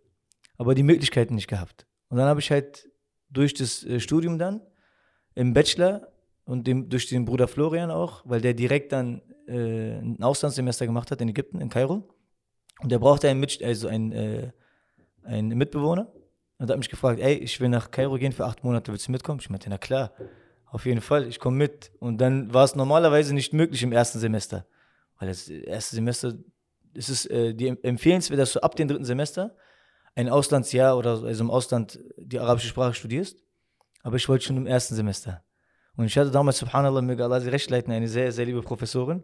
[0.58, 1.86] aber die Möglichkeiten nicht gehabt.
[2.08, 2.90] Und dann habe ich halt
[3.30, 4.62] durch das äh, Studium dann
[5.36, 6.08] im Bachelor
[6.50, 11.12] und dem, durch den Bruder Florian auch, weil der direkt dann äh, ein Auslandssemester gemacht
[11.12, 12.10] hat in Ägypten, in Kairo.
[12.80, 14.52] Und der brauchte einen, Mit also einen, äh,
[15.22, 16.12] einen Mitbewohner.
[16.58, 19.12] Und hat mich gefragt, ey, ich will nach Kairo gehen für acht Monate, willst du
[19.12, 19.40] mitkommen?
[19.40, 20.12] Ich meinte, na klar,
[20.66, 21.92] auf jeden Fall, ich komme mit.
[22.00, 24.66] Und dann war es normalerweise nicht möglich im ersten Semester.
[25.20, 26.34] Weil das erste Semester,
[26.96, 29.56] es ist äh, die empfehlenswert, dass du ab dem dritten Semester
[30.16, 33.38] ein Auslandsjahr oder so, also im Ausland die arabische Sprache studierst.
[34.02, 35.44] Aber ich wollte schon im ersten Semester.
[36.00, 39.22] Und ich hatte damals, subhanallah, möge Allah sie recht leiten, eine sehr, sehr liebe Professorin.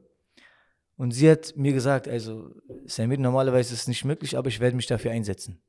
[0.98, 2.54] Und sie hat mir gesagt, also,
[2.86, 5.62] Samir, normalerweise ist es nicht möglich, aber ich werde mich dafür einsetzen.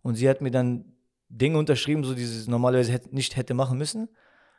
[0.00, 0.96] Und sie hat mir dann
[1.28, 4.08] Dinge unterschrieben, so die sie normalerweise nicht hätte machen müssen.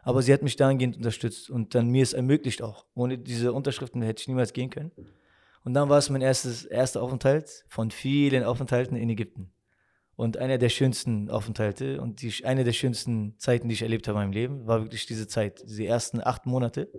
[0.03, 2.85] Aber sie hat mich dahingehend unterstützt und dann mir es ermöglicht auch.
[2.93, 4.91] Ohne diese Unterschriften hätte ich niemals gehen können.
[5.63, 9.54] Und dann war es mein erstes, erster Aufenthalt von vielen Aufenthalten in Ägypten.
[10.15, 14.17] Und einer der schönsten Aufenthalte und die, eine der schönsten Zeiten, die ich erlebt habe
[14.19, 16.89] in meinem Leben, war wirklich diese Zeit, diese ersten acht Monate.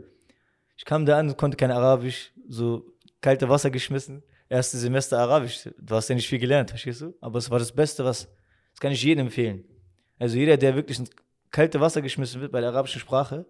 [0.77, 2.85] Ich kam da an, konnte kein Arabisch, so
[3.23, 4.23] kalte Wasser geschmissen.
[4.49, 5.69] Erste Semester Arabisch.
[5.79, 7.15] Du hast ja nicht viel gelernt, verstehst du?
[7.21, 8.29] Aber es war das Beste, was,
[8.73, 9.65] das kann ich jedem empfehlen.
[10.19, 11.09] Also jeder, der wirklich ein
[11.51, 13.47] kalte Wasser geschmissen wird bei der arabischen Sprache,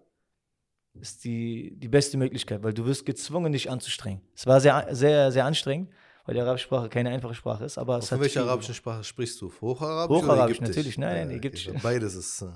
[0.93, 4.21] ist die, die beste Möglichkeit, weil du wirst gezwungen, dich anzustrengen.
[4.33, 5.89] Es war sehr, sehr, sehr anstrengend,
[6.27, 7.77] weil die arabische Sprache keine einfache Sprache ist.
[7.77, 9.49] Aber Von hat welcher arabischen Sprache sprichst du?
[9.61, 10.17] Hocharabisch?
[10.17, 10.97] Hocharabisch, natürlich.
[10.97, 11.37] Nein, nein.
[11.37, 11.69] Ägyptisch.
[11.81, 12.41] Beides ist.
[12.41, 12.47] Äh,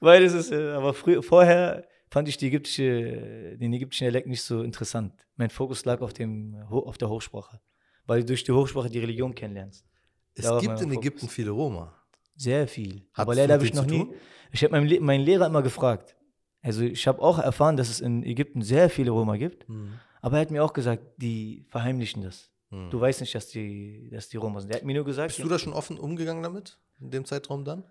[0.00, 4.42] Weil es ist, äh, aber früher, vorher fand ich die ägyptische, den ägyptischen Dialekt nicht
[4.42, 5.14] so interessant.
[5.36, 7.60] Mein Fokus lag auf, dem, auf der Hochsprache,
[8.06, 9.86] weil du durch die Hochsprache die Religion kennenlernst.
[10.34, 10.96] es Darauf gibt in Fokus.
[10.96, 11.94] Ägypten viele Roma.
[12.34, 12.94] Sehr viel.
[12.94, 14.08] Hattest aber leider habe ich noch nie.
[14.50, 16.16] Ich habe meinen, meinen Lehrer immer gefragt.
[16.62, 19.68] Also ich habe auch erfahren, dass es in Ägypten sehr viele Roma gibt.
[19.68, 20.00] Hm.
[20.20, 22.50] Aber er hat mir auch gesagt, die verheimlichen das.
[22.74, 22.90] Hm.
[22.90, 24.70] Du weißt nicht, dass die, dass die Roma sind.
[24.70, 26.76] Er hat mir nur gesagt, Bist du da schon offen umgegangen damit?
[27.00, 27.84] In dem Zeitraum dann?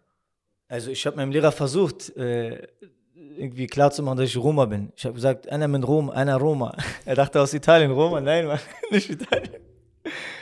[0.68, 2.68] Also ich habe meinem Lehrer versucht, äh,
[3.16, 4.92] irgendwie klarzumachen, dass ich Roma bin.
[4.96, 6.76] Ich habe gesagt, einer mit Rom, einer Roma.
[7.06, 8.60] Er dachte aus Italien, Roma, nein, Mann,
[8.92, 9.62] nicht Italien.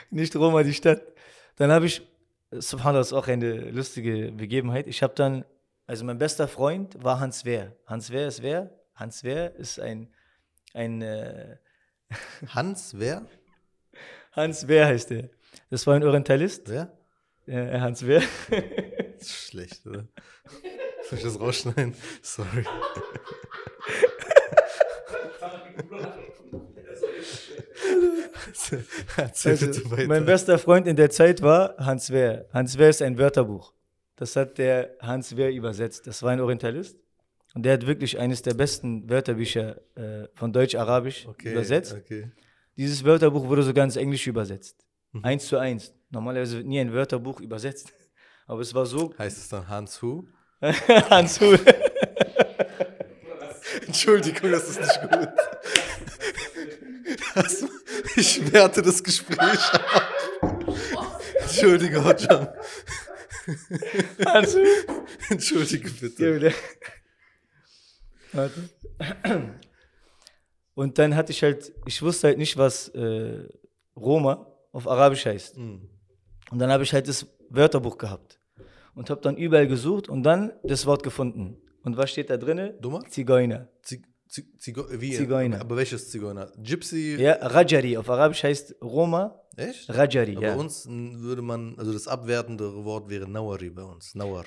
[0.09, 1.01] Nicht Roma, die Stadt.
[1.57, 2.01] Dann habe ich,
[2.51, 4.87] subhanallah, das ist auch eine lustige Begebenheit.
[4.87, 5.45] Ich habe dann,
[5.85, 7.75] also mein bester Freund war Hans Wehr.
[7.85, 8.71] Hans Wehr ist wer?
[8.95, 10.09] Hans Wehr ist ein,
[10.73, 11.57] ein äh,
[12.47, 13.25] Hans, wer?
[14.31, 15.29] Hans Wehr heißt er.
[15.69, 16.91] Das war ein Orientalist, Wer?
[17.47, 18.21] äh, Hans Wehr.
[19.21, 20.07] Schlecht, oder?
[21.09, 21.93] Soll ich das rausschneiden?
[22.21, 22.65] Sorry.
[29.17, 32.45] Also, mein bester Freund in der Zeit war Hans Wehr.
[32.53, 33.73] Hans Wehr ist ein Wörterbuch.
[34.15, 36.07] Das hat der Hans Wehr übersetzt.
[36.07, 36.97] Das war ein Orientalist.
[37.53, 41.93] Und der hat wirklich eines der besten Wörterbücher äh, von Deutsch-Arabisch okay, übersetzt.
[41.93, 42.31] Okay.
[42.77, 44.85] Dieses Wörterbuch wurde sogar ins Englische übersetzt.
[45.11, 45.25] Mhm.
[45.25, 45.93] Eins zu eins.
[46.09, 47.93] Normalerweise wird nie ein Wörterbuch übersetzt.
[48.47, 49.13] Aber es war so.
[49.17, 50.27] Heißt es dann Hans Hu?
[51.09, 51.59] Hans Wehr.
[53.87, 55.29] Entschuldigung, das ist nicht gut.
[57.35, 57.65] Das,
[58.15, 60.13] ich werte das Gespräch ab.
[61.39, 62.47] Entschuldige, Hotjam.
[64.25, 65.05] Hans Wehr.
[65.29, 66.53] Entschuldige bitte.
[68.33, 68.69] Warte.
[70.73, 73.47] Und dann hatte ich halt, ich wusste halt nicht, was äh,
[73.95, 75.57] Roma auf Arabisch heißt.
[75.57, 75.89] Hm.
[76.51, 78.39] Und dann habe ich halt das Wörterbuch gehabt
[78.95, 81.57] und habe dann überall gesucht und dann das Wort gefunden.
[81.83, 82.73] Und was steht da drinne?
[82.79, 83.01] Dummer?
[83.09, 83.67] Zigeuner.
[83.81, 85.11] Zig, Zig, Zigo, wie?
[85.11, 85.59] Zigeuner.
[85.61, 86.51] Aber welches Zigeuner?
[86.57, 87.17] Gypsy?
[87.19, 87.97] Ja, Rajari.
[87.97, 89.89] Auf Arabisch heißt Roma Echt?
[89.89, 90.37] Rajari.
[90.37, 90.53] Aber Ja.
[90.55, 94.15] bei uns würde man, also das abwertende Wort wäre Nawari bei uns.
[94.15, 94.45] Nawar.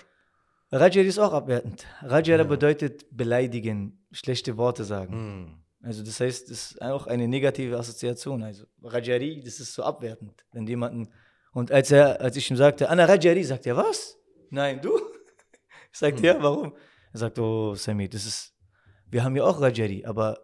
[0.72, 1.86] Rajari ist auch abwertend.
[2.02, 5.12] Rajari bedeutet beleidigen, schlechte Worte sagen.
[5.12, 5.63] Hm.
[5.84, 8.42] Also das heißt, das ist auch eine negative Assoziation.
[8.42, 11.08] Also Rajari, das ist so abwertend, wenn jemanden
[11.54, 14.18] und als er, als ich ihm sagte, Anna Rajari, sagt er, was?
[14.50, 14.98] Nein, du?
[15.92, 16.74] Ich sagte, ja, warum?
[17.12, 18.52] Er sagt, oh Sami, das ist,
[19.08, 20.40] wir haben ja auch Rajari, aber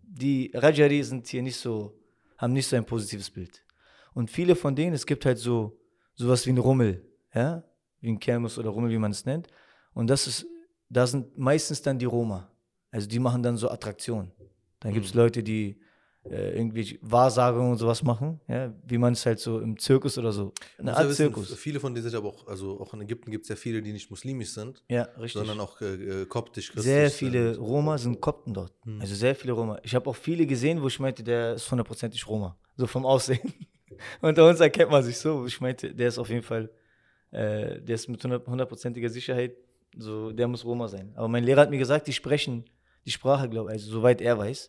[0.00, 1.98] die Rajari sind hier nicht so,
[2.38, 3.64] haben nicht so ein positives Bild.
[4.14, 5.76] Und viele von denen, es gibt halt so
[6.14, 7.64] sowas wie ein Rummel, ja,
[8.00, 9.48] wie ein Kermus oder Rummel, wie man es nennt.
[9.92, 10.46] Und das ist,
[10.88, 12.48] da sind meistens dann die Roma.
[12.92, 14.30] Also die machen dann so Attraktionen.
[14.86, 15.80] Dann gibt es Leute, die
[16.30, 20.30] äh, irgendwie Wahrsagungen und sowas machen, ja, wie man es halt so im Zirkus oder
[20.32, 20.52] so.
[20.78, 21.52] Eine Art wissen, Zirkus.
[21.54, 23.92] Viele von denen sind aber auch, also auch in Ägypten gibt es ja viele, die
[23.92, 25.32] nicht muslimisch sind, Ja, richtig.
[25.32, 27.18] sondern auch äh, äh, koptisch christlich Sehr sind.
[27.18, 28.72] viele Roma sind Kopten dort.
[28.84, 29.00] Hm.
[29.00, 29.78] Also sehr viele Roma.
[29.82, 32.56] Ich habe auch viele gesehen, wo ich meinte, der ist hundertprozentig Roma.
[32.76, 33.52] So vom Aussehen.
[34.20, 35.46] Unter uns erkennt man sich so.
[35.46, 36.70] Ich meinte, der ist auf jeden Fall,
[37.30, 39.52] äh, der ist mit hundert- hundertprozentiger Sicherheit,
[39.96, 41.12] so, der muss Roma sein.
[41.14, 42.64] Aber mein Lehrer hat mir gesagt, die sprechen
[43.06, 44.68] die Sprache, glaube ich, also soweit er weiß,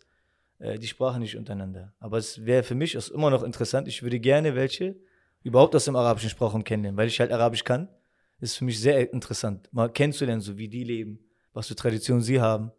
[0.58, 1.94] äh, die Sprache nicht untereinander.
[1.98, 3.88] Aber es wäre für mich ist immer noch interessant.
[3.88, 4.96] Ich würde gerne welche
[5.42, 7.88] überhaupt aus dem arabischen Sprachraum kennenlernen, weil ich halt Arabisch kann.
[8.40, 11.18] Ist für mich sehr interessant, mal kennenzulernen, so wie die leben,
[11.52, 12.70] was für Traditionen sie haben,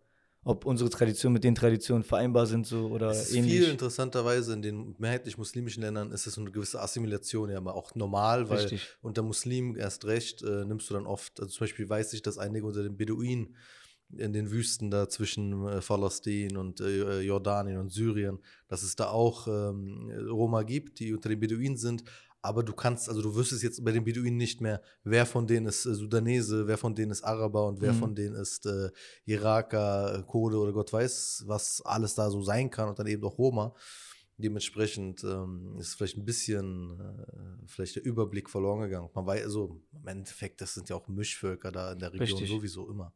[0.46, 3.60] ob unsere Traditionen mit den Traditionen vereinbar sind so oder Es ist ähnlich.
[3.60, 7.94] viel interessanterweise in den mehrheitlich muslimischen Ländern ist es eine gewisse Assimilation ja aber auch
[7.94, 8.88] normal, weil Richtig.
[9.02, 12.38] unter Muslimen erst recht äh, nimmst du dann oft, also zum Beispiel weiß ich, dass
[12.38, 13.58] einige unter den Beduinen
[14.18, 19.10] in den Wüsten da zwischen äh, Palästin und äh, Jordanien und Syrien, dass es da
[19.10, 22.04] auch ähm, Roma gibt, die unter den Beduinen sind.
[22.42, 25.68] Aber du kannst, also du wüsstest jetzt bei den Beduinen nicht mehr, wer von denen
[25.68, 27.98] ist äh, Sudanese, wer von denen ist Araber und wer Mhm.
[27.98, 28.90] von denen ist äh,
[29.26, 33.24] Iraker, äh, Kurde oder Gott weiß, was alles da so sein kann und dann eben
[33.26, 33.74] auch Roma.
[34.38, 39.10] Dementsprechend ähm, ist vielleicht ein bisschen äh, vielleicht der Überblick verloren gegangen.
[39.14, 42.48] Man weiß, also im Endeffekt, das sind ja auch Mischvölker da in der Region Richtig.
[42.50, 43.14] sowieso immer.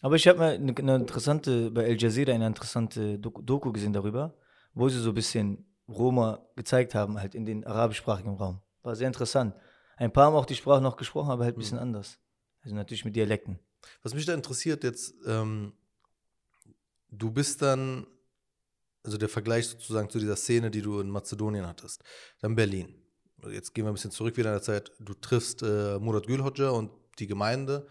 [0.00, 4.34] Aber ich habe mal eine, eine interessante, bei Al Jazeera eine interessante Doku, gesehen darüber,
[4.74, 8.60] wo sie so ein bisschen Roma gezeigt haben, halt in den arabischsprachigen Raum.
[8.82, 9.54] War sehr interessant.
[9.96, 12.18] Ein paar haben auch die Sprache noch gesprochen, aber halt ein bisschen anders.
[12.62, 13.58] Also natürlich mit Dialekten.
[14.02, 15.72] Was mich da interessiert jetzt, ähm,
[17.10, 18.06] du bist dann,
[19.02, 22.02] also der Vergleich sozusagen zu dieser Szene, die du in Mazedonien hattest,
[22.40, 22.94] dann Berlin.
[23.50, 24.92] Jetzt gehen wir ein bisschen zurück wieder in der Zeit.
[24.98, 27.86] Du triffst äh, Murat Gülhoca und die Gemeinde.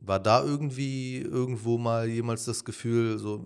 [0.00, 3.44] War da irgendwie irgendwo mal jemals das Gefühl, so,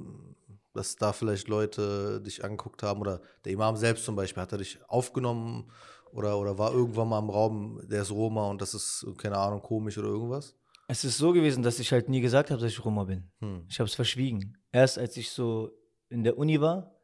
[0.72, 4.58] dass da vielleicht Leute dich angeguckt haben oder der Imam selbst zum Beispiel, hat er
[4.58, 5.70] dich aufgenommen
[6.12, 9.60] oder, oder war irgendwann mal im Raum, der ist Roma und das ist, keine Ahnung,
[9.62, 10.54] komisch oder irgendwas?
[10.86, 13.30] Es ist so gewesen, dass ich halt nie gesagt habe, dass ich Roma bin.
[13.40, 13.64] Hm.
[13.68, 14.58] Ich habe es verschwiegen.
[14.70, 15.70] Erst als ich so
[16.08, 16.94] in der Uni war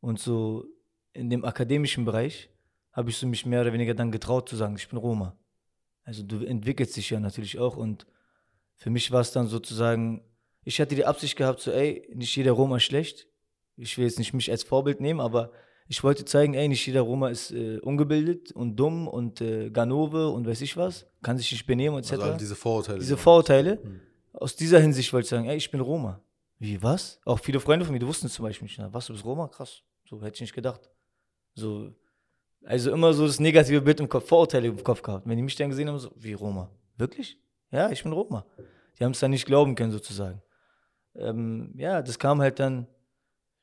[0.00, 0.64] und so
[1.12, 2.50] in dem akademischen Bereich,
[2.92, 5.36] habe ich so mich mehr oder weniger dann getraut zu sagen, ich bin Roma.
[6.04, 8.06] Also du entwickelst dich ja natürlich auch und
[8.80, 10.22] für mich war es dann sozusagen,
[10.64, 13.28] ich hatte die Absicht gehabt, so ey, nicht jeder Roma ist schlecht.
[13.76, 15.52] Ich will jetzt nicht mich als Vorbild nehmen, aber
[15.86, 20.28] ich wollte zeigen, ey, nicht jeder Roma ist äh, ungebildet und dumm und äh, Ganove
[20.30, 22.12] und weiß ich was, kann sich nicht benehmen etc.
[22.14, 22.98] Also diese Vorurteile.
[22.98, 23.78] diese die- Vorurteile.
[23.82, 24.00] Hm.
[24.32, 26.22] Aus dieser Hinsicht wollte ich sagen, ey, ich bin Roma.
[26.58, 27.20] Wie, was?
[27.24, 28.78] Auch viele Freunde von mir, die wussten zum Beispiel nicht.
[28.78, 29.48] Na, Was, du bist Roma?
[29.48, 29.82] Krass.
[30.08, 30.90] So hätte ich nicht gedacht.
[31.54, 31.90] So,
[32.64, 35.26] also immer so das negative Bild im Kopf, Vorurteile im Kopf gehabt.
[35.26, 36.70] Wenn die mich dann gesehen haben, so, wie Roma?
[36.96, 37.38] Wirklich?
[37.70, 38.44] Ja, ich bin Roma.
[38.98, 40.42] Die haben es dann nicht glauben können, sozusagen.
[41.14, 42.86] Ähm, ja, das kam halt dann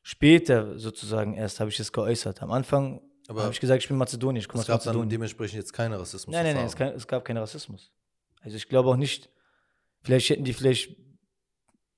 [0.01, 2.41] später, sozusagen, erst habe ich das geäußert.
[2.41, 5.73] Am Anfang habe ich gesagt, ich bin Mazedonier, ich komme Es gab dann dementsprechend jetzt
[5.73, 6.33] keine Rassismus.
[6.33, 7.91] Nein, nein, nein, es, kann, es gab keinen Rassismus.
[8.41, 9.29] Also ich glaube auch nicht,
[10.01, 10.95] vielleicht hätten die vielleicht,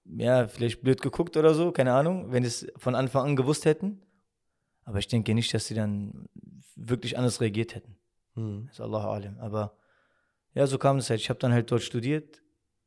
[0.05, 4.01] ja, vielleicht blöd geguckt oder so, keine Ahnung, wenn es von Anfang an gewusst hätten.
[4.85, 6.27] Aber ich denke nicht, dass sie dann
[6.75, 7.95] wirklich anders reagiert hätten.
[8.33, 8.65] Hm.
[8.65, 9.37] Das ist Allah alim.
[9.39, 9.77] Aber
[10.53, 11.21] ja, so kam es halt.
[11.21, 12.41] Ich habe dann halt dort studiert,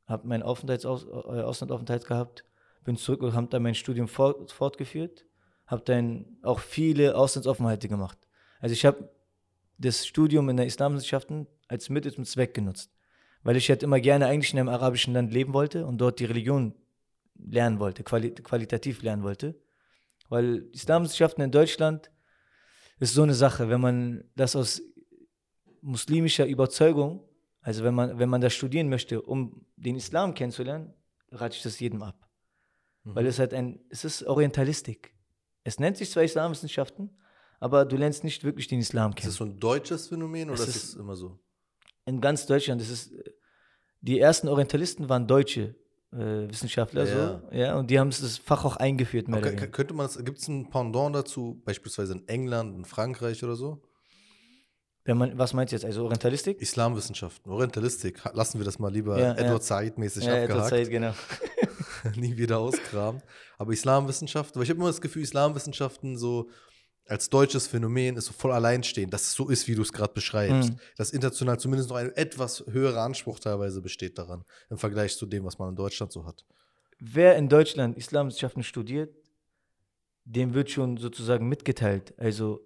[0.07, 2.45] habe meinen Aufenthaltsaus äh, Auslandaufenthalt gehabt,
[2.85, 5.25] bin zurück und habe dann mein Studium fort, fortgeführt,
[5.67, 8.19] habe dann auch viele Auslandsaufenthalte gemacht.
[8.61, 9.11] Also ich habe
[9.79, 12.93] das Studium in der Islamwissenschaften als Mittel zum Zweck genutzt,
[13.43, 16.25] weil ich halt immer gerne eigentlich in einem arabischen Land leben wollte und dort die
[16.25, 16.75] Religion
[17.35, 19.59] lernen wollte, quali qualitativ lernen wollte.
[20.29, 22.11] Weil Islamwissenschaften in Deutschland
[22.99, 24.83] ist so eine Sache, wenn man das aus
[25.81, 27.29] muslimischer Überzeugung,
[27.63, 30.93] also wenn man, wenn man das studieren möchte, um den Islam kennenzulernen,
[31.31, 32.29] rate ich das jedem ab.
[33.05, 33.15] Mhm.
[33.17, 35.15] Weil es halt ein, es ist Orientalistik.
[35.65, 37.11] Es nennt sich zwar Islamwissenschaften,
[37.61, 39.29] aber du lernst nicht wirklich den Islam Ist kennen.
[39.29, 41.39] das so ein deutsches Phänomen oder Es ist ist- es immer so?
[42.05, 43.13] In ganz Deutschland, das ist,
[44.01, 45.77] die ersten Orientalisten waren deutsche
[46.13, 47.41] äh, Wissenschaftler, Ja.
[47.51, 49.67] so, ja, und die haben das Fach auch eingeführt, mehr weniger.
[49.69, 53.83] könnte man gibt es ein Pendant dazu, beispielsweise in England, in Frankreich oder so?
[55.05, 56.61] Man, was meinst du jetzt, also Orientalistik?
[56.61, 59.35] Islamwissenschaften, Orientalistik, lassen wir das mal lieber Ja, ja.
[59.35, 61.13] Edward Said-mäßig Ja, abgehakt, Zeit, genau.
[62.17, 63.21] nie wieder auskramen.
[63.59, 66.49] Aber Islamwissenschaften, weil ich habe immer das Gefühl, Islamwissenschaften so
[67.07, 70.13] als deutsches Phänomen ist so voll alleinstehend, dass es so ist, wie du es gerade
[70.13, 70.71] beschreibst.
[70.71, 70.79] Mhm.
[70.97, 75.45] Dass international zumindest noch ein etwas höherer Anspruch teilweise besteht daran, im Vergleich zu dem,
[75.45, 76.45] was man in Deutschland so hat.
[77.01, 79.15] Wer in Deutschland Islamwissenschaften studiert,
[80.25, 82.15] dem wird schon sozusagen mitgeteilt.
[82.17, 82.65] Also,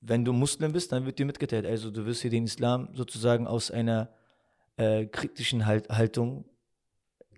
[0.00, 1.66] wenn du Muslim bist, dann wird dir mitgeteilt.
[1.66, 4.10] Also, du wirst hier den Islam sozusagen aus einer
[4.76, 6.44] äh, kritischen halt Haltung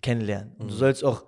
[0.02, 0.52] kennenlernen.
[0.58, 0.78] Und du Mhm.
[0.78, 1.24] sollst auch,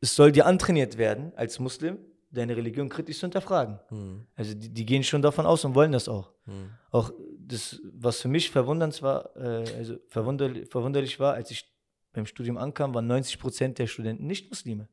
[0.00, 1.98] es soll dir antrainiert werden, als Muslim,
[2.30, 3.78] deine Religion kritisch zu hinterfragen.
[3.88, 6.32] Hm, Also, die, die gehen schon davon aus und wollen das auch.
[6.44, 6.70] hm.
[6.90, 11.70] Auch das, was für mich verwundernd war, äh, also verwunderlich, verwunderlich war, als ich
[12.12, 14.88] beim Studium ankam, waren 90 Prozent der Studenten nicht Muslime.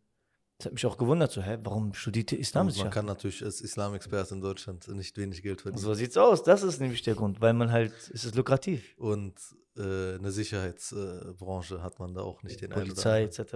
[0.60, 2.94] Das hat mich auch gewundert, so, hä, warum studiert ihr Und man Islamwissenschaft?
[2.94, 5.82] kann natürlich als Islamexperte in Deutschland nicht wenig Geld verdienen.
[5.82, 8.84] So sieht's aus, das ist nämlich der Grund, weil man halt, es ist lukrativ.
[8.98, 9.36] Und
[9.78, 13.54] äh, eine Sicherheitsbranche hat man da auch nicht den Polizei etc.,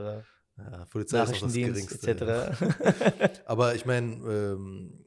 [0.58, 2.10] Ja, Polizei ist auch das Geringste.
[2.10, 3.42] Etc.
[3.48, 5.06] Aber ich meine, ähm,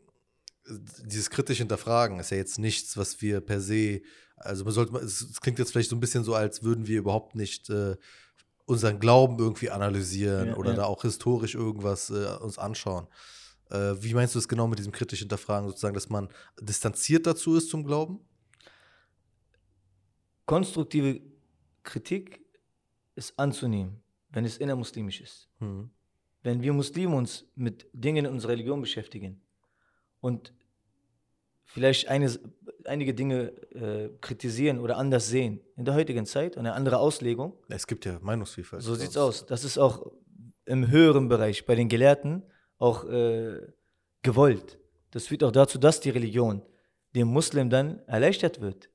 [1.06, 4.02] dieses kritisch Hinterfragen ist ja jetzt nichts, was wir per se,
[4.36, 6.98] also man sollte, es, es klingt jetzt vielleicht so ein bisschen so, als würden wir
[6.98, 7.96] überhaupt nicht äh,
[8.66, 10.76] unseren Glauben irgendwie analysieren Ja, oder ja.
[10.76, 13.06] da auch historisch irgendwas äh, uns anschauen.
[13.70, 16.28] Äh, wie meinst du es genau mit diesem kritisch Hinterfragen, sozusagen, dass man
[16.60, 18.20] distanziert dazu ist zum Glauben?
[20.44, 21.20] Konstruktive
[21.82, 22.44] Kritik
[23.14, 25.48] ist anzunehmen, wenn es innermuslimisch ist.
[25.58, 25.90] Hm.
[26.42, 29.42] wenn wir Muslime uns mit Dingen in unserer Religion beschäftigen
[30.20, 30.52] und
[31.66, 32.30] vielleicht eine,
[32.84, 37.86] einige Dinge äh, kritisieren oder anders sehen in der heutigen Zeit, eine andere Auslegung, Es
[37.86, 38.82] gibt ja Meinungsvielfalt.
[38.82, 39.46] so sieht's aus.
[39.46, 40.10] Das ist auch
[40.64, 42.42] im höheren Bereich bei den Gelehrten
[42.78, 43.60] auch äh,
[44.22, 44.78] gewollt.
[45.12, 46.62] Das führt auch dazu, dass die Religion
[47.14, 48.90] dem Muslim dann erleichtert wird.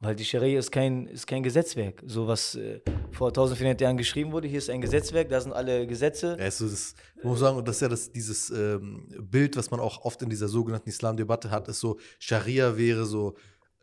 [0.00, 2.02] Weil die Scharia ist kein, ist kein Gesetzwerk.
[2.06, 2.80] So was äh,
[3.16, 6.36] vor 1400 Jahren geschrieben wurde, hier ist ein Gesetzwerk, da sind alle Gesetze.
[6.38, 9.70] Ja, ist so das, ich muss sagen, das ist ja das, dieses ähm, Bild, was
[9.70, 13.34] man auch oft in dieser sogenannten Islamdebatte hat, ist so, Scharia wäre so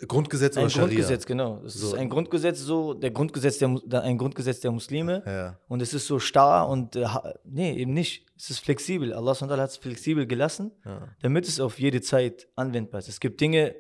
[0.08, 0.88] Grundgesetz Ein oder Scharia.
[0.88, 1.62] Grundgesetz, genau.
[1.66, 1.88] Es So.
[1.88, 5.24] ist ein Grundgesetz, so der Grundgesetz der, ein Grundgesetz der Muslime.
[5.26, 5.60] Ja.
[5.68, 7.06] Und es ist so starr und äh,
[7.46, 8.26] nee, eben nicht.
[8.36, 9.14] Es ist flexibel.
[9.14, 11.08] Allah hat es flexibel gelassen, Ja.
[11.22, 13.08] damit es auf jede Zeit anwendbar ist.
[13.08, 13.76] Es gibt Dinge,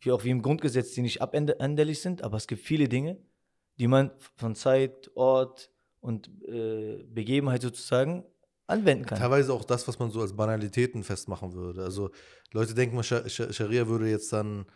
[0.00, 3.18] wie auch wie im Grundgesetz, die nicht abänderlich sind, aber es gibt viele Dinge,
[3.78, 8.24] die man von Zeit, Ort und äh, Begebenheit sozusagen
[8.66, 9.18] anwenden kann.
[9.18, 11.82] Teilweise auch das, was man so als Banalitäten festmachen würde.
[11.82, 12.10] Also
[12.52, 14.66] Leute denken, Scha Scha Scharia würde jetzt dann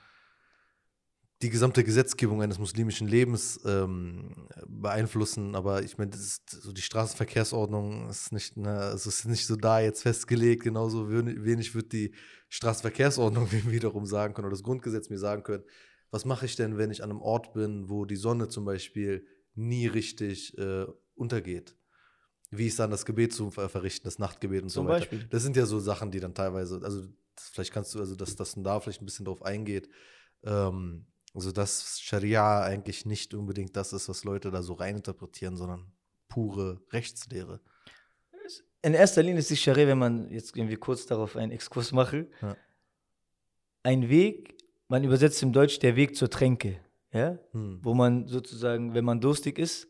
[1.42, 8.30] die gesamte Gesetzgebung eines muslimischen Lebens ähm, beeinflussen, aber ich meine, so die Straßenverkehrsordnung ist
[8.30, 12.14] nicht, ne, also ist nicht so da jetzt festgelegt, genauso wenig wird die
[12.50, 15.64] Straßenverkehrsordnung wiederum sagen können oder das Grundgesetz mir sagen können,
[16.10, 19.26] was mache ich denn, wenn ich an einem Ort bin, wo die Sonne zum Beispiel
[19.54, 21.76] nie richtig äh, untergeht?
[22.50, 25.00] Wie ist dann das Gebet zu verrichten, das Nachtgebet und Zum so weiter.
[25.00, 25.26] Beispiel.
[25.30, 27.04] Das sind ja so Sachen, die dann teilweise, also
[27.36, 29.88] vielleicht kannst du, also dass das da vielleicht ein bisschen drauf eingeht,
[30.42, 35.92] ähm, also dass Scharia eigentlich nicht unbedingt das ist, was Leute da so reininterpretieren, sondern
[36.28, 37.60] pure Rechtslehre.
[38.82, 42.28] In erster Linie ist die Scharia, wenn man jetzt irgendwie kurz darauf einen Exkurs mache,
[42.40, 42.56] Ja.
[43.82, 44.56] ein Weg,
[44.90, 46.80] man übersetzt im Deutsch der Weg zur Tränke,
[47.12, 47.38] ja?
[47.52, 47.78] Hm.
[47.82, 49.88] wo man sozusagen, wenn man durstig ist,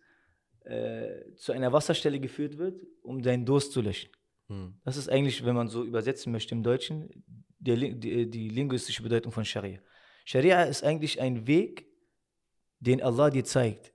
[0.64, 4.10] äh, zu einer Wasserstelle geführt wird, um seinen Durst zu löschen.
[4.48, 4.74] Hm.
[4.84, 7.08] Das ist eigentlich, wenn man so übersetzen möchte im Deutschen,
[7.58, 9.80] der, die, die linguistische Bedeutung von Scharia.
[10.26, 11.86] Scharia ist eigentlich ein Weg,
[12.78, 13.94] den Allah dir zeigt,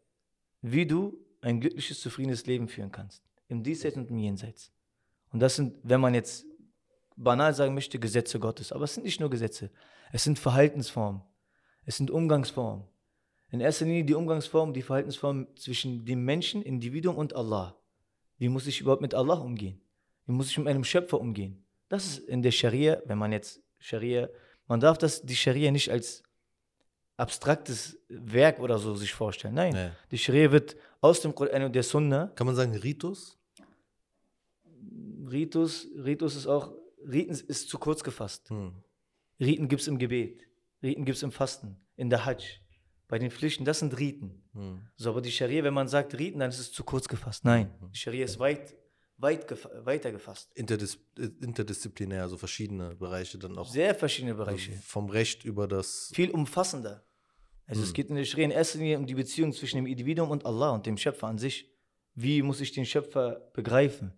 [0.62, 3.24] wie du ein glückliches, zufriedenes Leben führen kannst.
[3.48, 4.72] Im Diesseits und im Jenseits.
[5.32, 6.48] Und das sind, wenn man jetzt
[7.15, 8.71] banal sagen möchte, Gesetze Gottes.
[8.71, 9.69] Aber es sind nicht nur Gesetze.
[10.12, 11.21] Es sind Verhaltensformen.
[11.86, 12.84] Es sind Umgangsformen.
[13.51, 17.75] In erster Linie die Umgangsform, die Verhaltensform zwischen dem Menschen, Individuum und Allah.
[18.38, 19.80] Wie muss ich überhaupt mit Allah umgehen?
[20.25, 21.63] Wie muss ich mit einem Schöpfer umgehen?
[21.88, 24.28] Das ist in der Scharia, wenn man jetzt Scharia,
[24.67, 26.23] man darf das, die Scharia nicht als
[27.17, 29.54] abstraktes Werk oder so sich vorstellen.
[29.54, 29.89] Nein, Nee.
[30.12, 33.38] die Scharia wird aus dem Koran und der Sunna, Kann man sagen Ritus?
[35.32, 36.71] Ritus, Ritus ist auch,
[37.08, 38.50] Riten ist zu kurz gefasst.
[38.50, 38.74] Hm.
[39.39, 40.44] Riten gibt es im Gebet,
[40.82, 42.44] Riten gibt es im Fasten, in der Hajj,
[43.08, 44.44] bei den Pflichten, das sind Riten.
[44.54, 44.82] Hm.
[44.96, 47.44] So, aber die Scharia, wenn man sagt Riten, dann ist es zu kurz gefasst.
[47.46, 47.91] Nein, Mhm.
[47.91, 48.76] die Scharia ist weit,
[49.18, 50.52] weit gefa weiter gefasst.
[50.56, 53.70] Interdis äh, interdisziplinär, also verschiedene Bereiche dann auch.
[53.70, 54.72] Sehr verschiedene Bereiche.
[54.84, 56.12] Vom Recht über das.
[56.13, 57.06] Viel umfassender.
[57.68, 57.94] Also es Hm.
[57.94, 60.72] geht in der Scharia in erster Linie um die Beziehung zwischen dem Individuum und Allah
[60.72, 61.70] und dem Schöpfer an sich.
[62.13, 64.13] Wie muss ich den Schöpfer begreifen?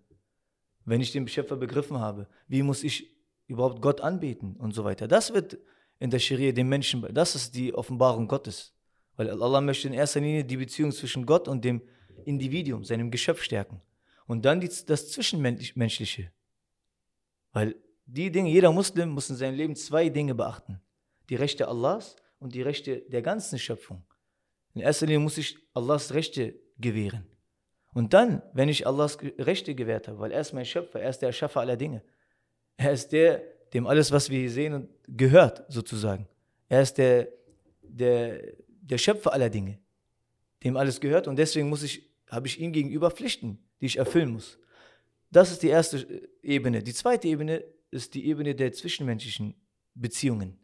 [0.88, 3.14] Wenn ich den Schöpfer begriffen habe, wie muss ich
[3.48, 5.06] überhaupt Gott anbeten und so weiter.
[5.08, 5.58] Das wird
[6.00, 8.74] in der Scharia dem Menschen, das ist die Offenbarung Gottes.
[9.18, 11.82] Weil Allah möchte in erster Linie die Beziehung zwischen Gott und dem
[12.24, 13.82] Individuum, seinem Geschöpf stärken.
[14.28, 16.32] Und dann die, das Zwischenmenschliche.
[17.52, 20.80] Weil die Dinge, jeder Muslim muss in seinem Leben zwei Dinge beachten.
[21.30, 24.06] Die Rechte Allahs und die Rechte der ganzen Schöpfung.
[24.74, 27.28] In erster Linie muss ich Allahs Rechte gewähren.
[27.98, 31.18] Und dann, wenn ich Allahs Rechte gewährt habe, weil er ist mein Schöpfer, er ist
[31.18, 32.04] der Erschaffer aller Dinge.
[32.76, 33.42] Er ist der,
[33.74, 36.28] dem alles, was wir hier sehen, gehört, sozusagen.
[36.70, 37.28] Er ist der,
[37.82, 39.80] der, der Schöpfer aller Dinge,
[40.64, 41.28] dem alles gehört.
[41.28, 44.60] Und deswegen muss ich, habe ich ihm gegenüber Pflichten, die ich erfüllen muss.
[45.32, 46.84] Das ist die erste äh, Ebene.
[46.84, 49.56] Die zweite Ebene ist die Ebene der zwischenmenschlichen
[49.96, 50.60] Beziehungen.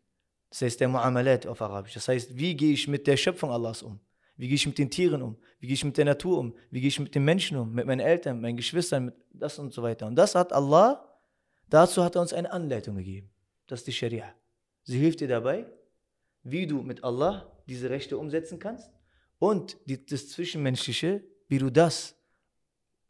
[0.52, 1.96] Das heißt der Mu'amalat auf Arabisch.
[1.96, 4.00] Das heißt, wie gehe ich mit der Schöpfung Allahs um?
[4.36, 5.38] Wie gehe ich mit den Tieren um?
[5.60, 6.56] Wie gehe ich mit der Natur um?
[6.72, 7.74] Wie gehe ich mit den Menschen um?
[7.74, 10.08] Mit meinen Eltern, meinen Geschwistern, mit das und so weiter.
[10.08, 11.08] Und das hat Allah,
[11.70, 13.30] dazu hat er uns eine Anleitung gegeben.
[13.68, 14.34] Das ist die Scharia.
[14.84, 15.66] Sie hilft dir dabei,
[16.44, 18.92] wie du mit Allah diese Rechte umsetzen kannst
[19.40, 22.16] und die, das Zwischenmenschliche, wie du das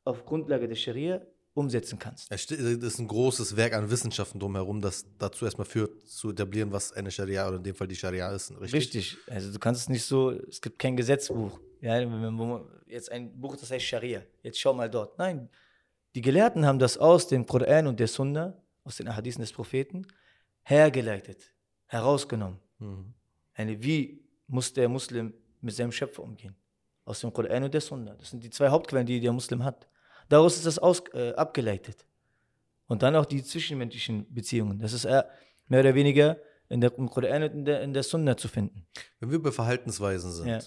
[0.04, 2.32] auf Grundlage der Scharia umsetzen kannst.
[2.32, 6.92] Das ist ein großes Werk an Wissenschaften drumherum, das dazu erstmal führt, zu etablieren, was
[6.94, 8.52] eine Scharia oder in dem Fall die Scharia ist.
[8.60, 8.74] Richtig?
[8.74, 9.18] Richtig.
[9.28, 11.60] Also du kannst es nicht so, es gibt kein Gesetzbuch.
[11.82, 12.00] Ja,
[12.88, 14.24] jetzt ein Buch, das heißt Scharia.
[14.42, 15.18] Jetzt schau mal dort.
[15.18, 15.50] Nein,
[16.16, 20.08] die Gelehrten haben das aus dem Koran und der Sunna, aus den Ahadithen des Propheten,
[20.62, 21.54] hergeleitet,
[21.88, 22.60] herausgenommen.
[22.80, 23.14] Mhm.
[23.54, 26.56] Eine, wie muss der Muslim mit seinem Schöpfer umgehen?
[27.06, 28.16] Aus dem Koran und der Sunna.
[28.16, 29.88] Das sind die zwei Hauptquellen, die der Muslim hat.
[30.30, 32.06] Daraus ist das aus, äh, abgeleitet.
[32.88, 34.80] Und dann auch die zwischenmenschlichen Beziehungen.
[34.80, 35.24] Das ist äh,
[35.68, 36.38] mehr oder weniger
[36.70, 38.86] in der, im Koran und in der, in der Sunna zu finden.
[39.20, 40.60] Wenn wir bei Verhaltensweisen sind Ja.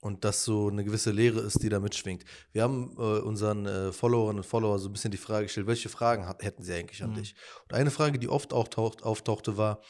[0.00, 2.24] und das so eine gewisse Lehre ist, die da mitschwingt.
[2.52, 5.88] Wir haben äh, unseren äh, Followerinnen und Follower so ein bisschen die Frage gestellt, welche
[5.88, 7.14] Fragen hat, hätten sie eigentlich an Mhm.
[7.16, 7.34] dich?
[7.64, 9.80] Und eine Frage, die oft auftaucht, auftauchte, war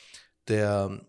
[0.48, 1.00] der,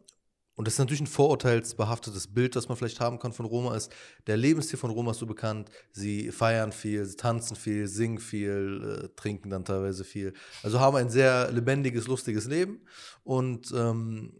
[0.55, 3.91] und das ist natürlich ein vorurteilsbehaftetes Bild, das man vielleicht haben kann von Roma, ist,
[4.27, 9.03] der Lebensstil von Roma ist so bekannt, sie feiern viel, sie tanzen viel, singen viel,
[9.05, 10.33] äh, trinken dann teilweise viel.
[10.61, 12.81] Also haben ein sehr lebendiges, lustiges Leben
[13.23, 14.33] und ähm,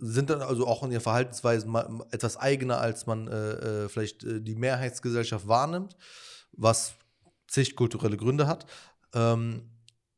[0.00, 1.74] sind dann also auch in ihren Verhaltensweisen
[2.10, 5.96] etwas eigener, als man äh, äh, vielleicht äh, die Mehrheitsgesellschaft wahrnimmt,
[6.52, 6.94] was
[7.46, 8.66] zig kulturelle Gründe hat.
[9.14, 9.70] Ähm,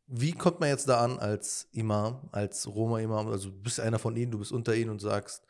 [0.08, 3.28] wie kommt man jetzt da an als Imam, als Roma-Imam?
[3.28, 5.46] Also du bist einer von ihnen, du bist unter ihnen und sagst,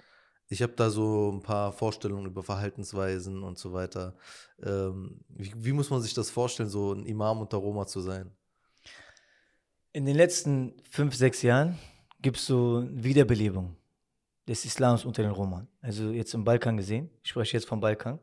[0.51, 4.17] Ich habe da so ein paar Vorstellungen über Verhaltensweisen und so weiter.
[4.63, 8.31] Ähm, wie, wie, muss man sich das vorstellen, so ein Imam unter Roma zu sein?
[9.93, 11.79] In den letzten fünf, sechs Jahren
[12.21, 13.77] gibt es so Wiederbelebung
[14.49, 15.67] des Islams unter den Roma.
[15.83, 18.19] Also jetzt im Balkan gesehen, ich spreche jetzt vom Balkan,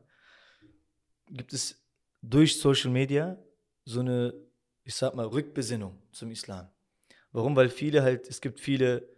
[1.30, 1.80] gibt es
[2.22, 3.38] durch Social Media
[3.86, 4.34] so eine,
[4.86, 6.70] ich sag mal, Rückbesinnung zum Islam.
[7.32, 7.56] Warum?
[7.56, 9.10] Weil viele halt, es gibt viele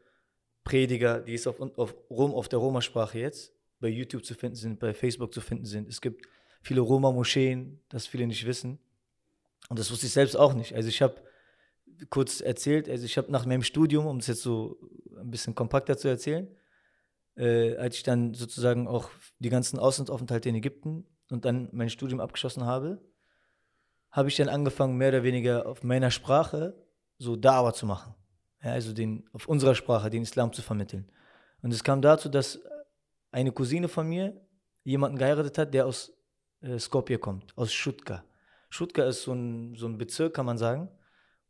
[0.64, 4.80] Prediger, die es auf, auf, Rom, auf der Roma-Sprache jetzt bei YouTube zu finden sind,
[4.80, 5.88] bei Facebook zu finden sind.
[5.88, 6.26] Es gibt
[6.62, 8.80] viele Roma-Moscheen, das viele nicht wissen.
[9.70, 10.74] Und das wusste ich selbst auch nicht.
[10.74, 11.22] Also ich habe
[12.10, 14.80] kurz erzählt, also ich habe nach meinem Studium, um es jetzt so
[15.20, 16.48] ein bisschen kompakter zu erzählen,
[17.36, 19.10] äh, als ich dann sozusagen auch
[19.40, 23.02] die ganzen Auslandsaufenthalte in Ägypten und dann mein Studium abgeschlossen habe,
[24.12, 26.76] habe ich dann angefangen, mehr oder weniger auf meiner Sprache
[27.18, 28.16] so Dauer zu machen.
[28.64, 31.10] Ja, also den, auf unserer Sprache den Islam zu vermitteln.
[31.62, 32.60] Und es kam dazu, dass
[33.32, 34.40] eine Cousine von mir
[34.84, 36.14] jemanden geheiratet hat, der aus
[36.62, 38.24] äh, Skopje kommt, aus Schutka.
[38.70, 40.90] Schutka ist so ein, so ein Bezirk, kann man sagen,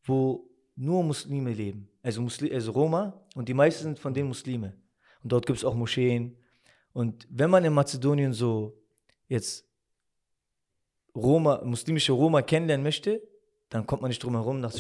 [0.03, 1.89] wo nur Muslime leben.
[2.03, 4.73] Also, Musli also Roma und die meisten sind von denen Muslime.
[5.23, 6.37] Und dort gibt es auch Moscheen.
[6.93, 8.77] Und wenn man in Mazedonien so
[9.27, 9.66] jetzt
[11.15, 13.21] Roma, muslimische Roma kennenlernen möchte,
[13.69, 14.73] dann kommt man nicht drum herum, nach,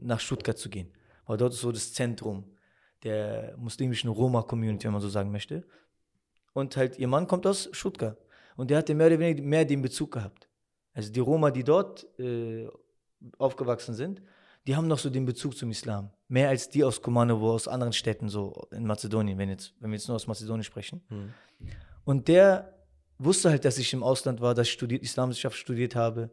[0.00, 0.90] nach Stuttgart zu gehen.
[1.26, 2.44] Weil dort ist so das Zentrum
[3.02, 5.64] der muslimischen Roma-Community, wenn man so sagen möchte.
[6.52, 8.18] Und halt, ihr Mann kommt aus Stuttgart.
[8.56, 10.48] Und der hatte mehr oder weniger mehr den Bezug gehabt.
[10.92, 12.66] Also die Roma, die dort äh,
[13.38, 14.20] aufgewachsen sind,
[14.66, 16.10] die haben noch so den Bezug zum Islam.
[16.28, 19.96] Mehr als die aus Kumanovo, aus anderen Städten, so in Mazedonien, wenn, jetzt, wenn wir
[19.96, 21.02] jetzt nur aus Mazedonien sprechen.
[21.08, 21.34] Mhm.
[22.04, 22.77] Und der
[23.18, 26.30] wusste halt, dass ich im Ausland war, dass ich studiert, Islamwissenschaft studiert habe.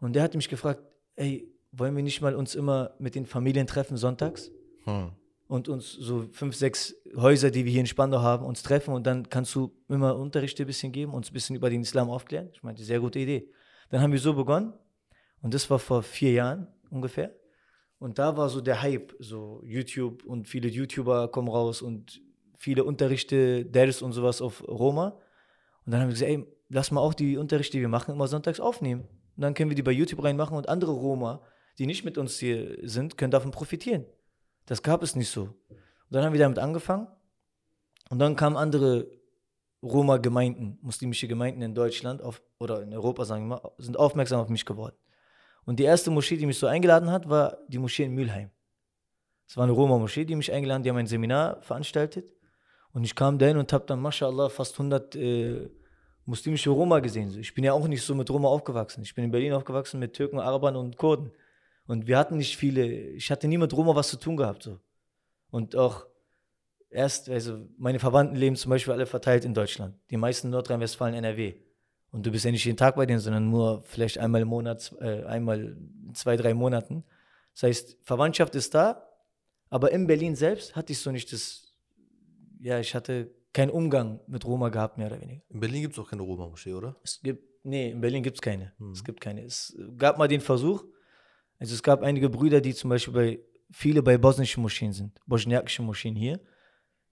[0.00, 0.82] Und der hat mich gefragt,
[1.16, 4.50] ey, wollen wir nicht mal uns immer mit den Familien treffen sonntags?
[4.84, 5.12] Hm.
[5.46, 9.06] Und uns so fünf, sechs Häuser, die wir hier in Spandau haben, uns treffen und
[9.06, 12.48] dann kannst du immer Unterrichte ein bisschen geben, uns ein bisschen über den Islam aufklären.
[12.52, 13.50] Ich meinte, sehr gute Idee.
[13.90, 14.72] Dann haben wir so begonnen
[15.42, 17.34] und das war vor vier Jahren ungefähr.
[17.98, 22.20] Und da war so der Hype, so YouTube und viele YouTuber kommen raus und
[22.58, 25.18] viele Unterrichte, Ders und sowas auf Roma.
[25.84, 28.28] Und dann haben wir gesagt, ey, lass mal auch die Unterrichte, die wir machen, immer
[28.28, 29.02] sonntags aufnehmen.
[29.36, 31.42] Und dann können wir die bei YouTube reinmachen und andere Roma,
[31.78, 34.06] die nicht mit uns hier sind, können davon profitieren.
[34.66, 35.42] Das gab es nicht so.
[35.42, 37.08] Und dann haben wir damit angefangen.
[38.10, 39.10] Und dann kamen andere
[39.82, 44.48] Roma-Gemeinden, muslimische Gemeinden in Deutschland auf, oder in Europa, sagen wir mal, sind aufmerksam auf
[44.48, 44.96] mich geworden.
[45.66, 48.50] Und die erste Moschee, die mich so eingeladen hat, war die Moschee in Mülheim.
[49.46, 52.32] Es war eine Roma-Moschee, die mich eingeladen hat, die haben ein Seminar veranstaltet.
[52.94, 55.68] Und ich kam dahin und habe dann, mashallah, fast 100 äh,
[56.24, 57.38] muslimische Roma gesehen.
[57.38, 59.02] Ich bin ja auch nicht so mit Roma aufgewachsen.
[59.02, 61.32] Ich bin in Berlin aufgewachsen mit Türken, Arabern und Kurden.
[61.86, 64.62] Und wir hatten nicht viele, ich hatte nie mit Roma was zu tun gehabt.
[64.62, 64.78] So.
[65.50, 66.06] Und auch
[66.88, 69.96] erst, also meine Verwandten leben zum Beispiel alle verteilt in Deutschland.
[70.10, 71.54] Die meisten Nordrhein-Westfalen, NRW.
[72.12, 74.94] Und du bist ja nicht jeden Tag bei denen, sondern nur vielleicht einmal im Monat,
[75.00, 75.76] äh, einmal
[76.06, 77.02] in zwei, drei Monaten.
[77.54, 79.04] Das heißt, Verwandtschaft ist da,
[79.68, 81.63] aber in Berlin selbst hatte ich so nicht das,
[82.60, 85.42] ja, ich hatte keinen Umgang mit Roma gehabt, mehr oder weniger.
[85.48, 86.96] In Berlin gibt es auch keine Roma-Moschee, oder?
[87.02, 88.72] Es gibt, nee, in Berlin gibt es keine.
[88.78, 88.92] Hm.
[88.92, 89.44] Es gibt keine.
[89.44, 90.84] Es gab mal den Versuch,
[91.58, 93.40] also es gab einige Brüder, die zum Beispiel bei,
[93.70, 96.40] viele bei bosnischen Moscheen sind, bosniakischen Moscheen hier.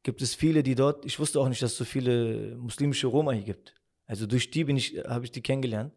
[0.02, 3.32] Gibt es viele, die dort, ich wusste auch nicht, dass es so viele muslimische Roma
[3.32, 3.74] hier gibt.
[4.06, 5.94] Also durch die bin ich, habe ich die kennengelernt,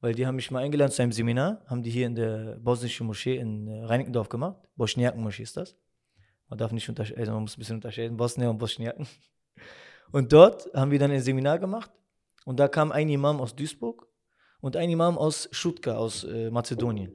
[0.00, 3.06] weil die haben mich mal eingeladen zu einem Seminar, haben die hier in der bosnischen
[3.06, 4.58] Moschee in äh, Reinickendorf gemacht.
[4.76, 5.76] Bosniaken-Moschee ist das.
[6.48, 9.06] Man darf nicht unterscheiden, also man muss ein bisschen unterscheiden, Bosnier und Bosniaken.
[10.10, 11.90] Und dort haben wir dann ein Seminar gemacht
[12.46, 14.06] und da kam ein Imam aus Duisburg
[14.62, 17.12] und ein Imam aus Schutka, aus äh, Mazedonien.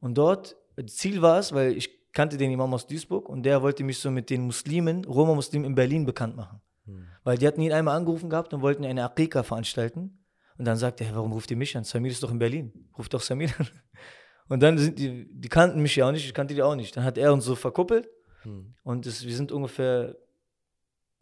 [0.00, 0.56] Und dort,
[0.88, 4.10] Ziel war es, weil ich kannte den Imam aus Duisburg und der wollte mich so
[4.10, 6.60] mit den Muslimen, Roma-Muslimen in Berlin bekannt machen.
[6.86, 7.06] Hm.
[7.22, 10.18] Weil die hatten ihn einmal angerufen gehabt und wollten eine Akika veranstalten.
[10.56, 11.84] Und dann sagte er, warum ruft ihr mich an?
[11.84, 12.72] Samir ist doch in Berlin.
[12.98, 13.68] Ruft doch Samir an.
[14.48, 16.96] Und dann sind die, die kannten mich ja auch nicht, ich kannte die auch nicht.
[16.96, 18.08] Dann hat er uns so verkuppelt.
[18.48, 18.74] Hm.
[18.82, 20.16] Und es, wir sind ungefähr,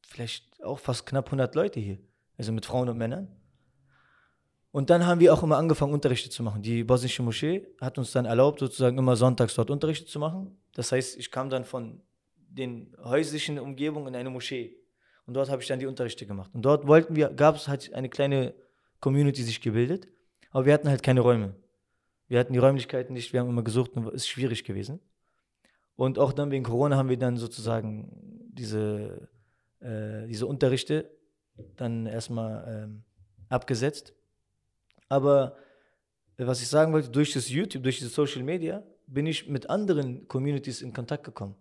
[0.03, 1.99] vielleicht auch fast knapp 100 Leute hier.
[2.39, 3.29] Also mit Frauen und Männern.
[4.71, 6.61] Und dann haben wir auch immer angefangen, Unterrichte zu machen.
[6.61, 10.59] Die bosnische Moschee hat uns dann erlaubt, sozusagen immer sonntags dort Unterrichte zu machen.
[10.75, 12.03] Das heißt, ich kam dann von
[12.37, 14.77] den häuslichen Umgebungen in eine Moschee.
[15.25, 16.51] Und dort habe ich dann die Unterrichte gemacht.
[16.55, 18.55] Und dort wollten wir, gab es halt eine kleine
[19.01, 20.09] Community sich gebildet,
[20.51, 21.55] aber wir hatten halt keine Räume.
[22.29, 25.01] Wir hatten die Räumlichkeiten nicht, wir haben immer gesucht und es ist schwierig gewesen.
[25.97, 28.11] Und auch dann wegen Corona haben wir dann sozusagen
[28.53, 29.29] diese,
[29.81, 31.11] äh, diese Unterrichte
[31.77, 33.03] dann erstmal ähm,
[33.49, 34.15] abgesetzt.
[35.09, 35.57] Aber
[36.37, 39.71] äh, was ich sagen wollte, durch das YouTube, durch diese Social Media, bin ich mit
[39.71, 41.55] anderen Communities in Kontakt gekommen.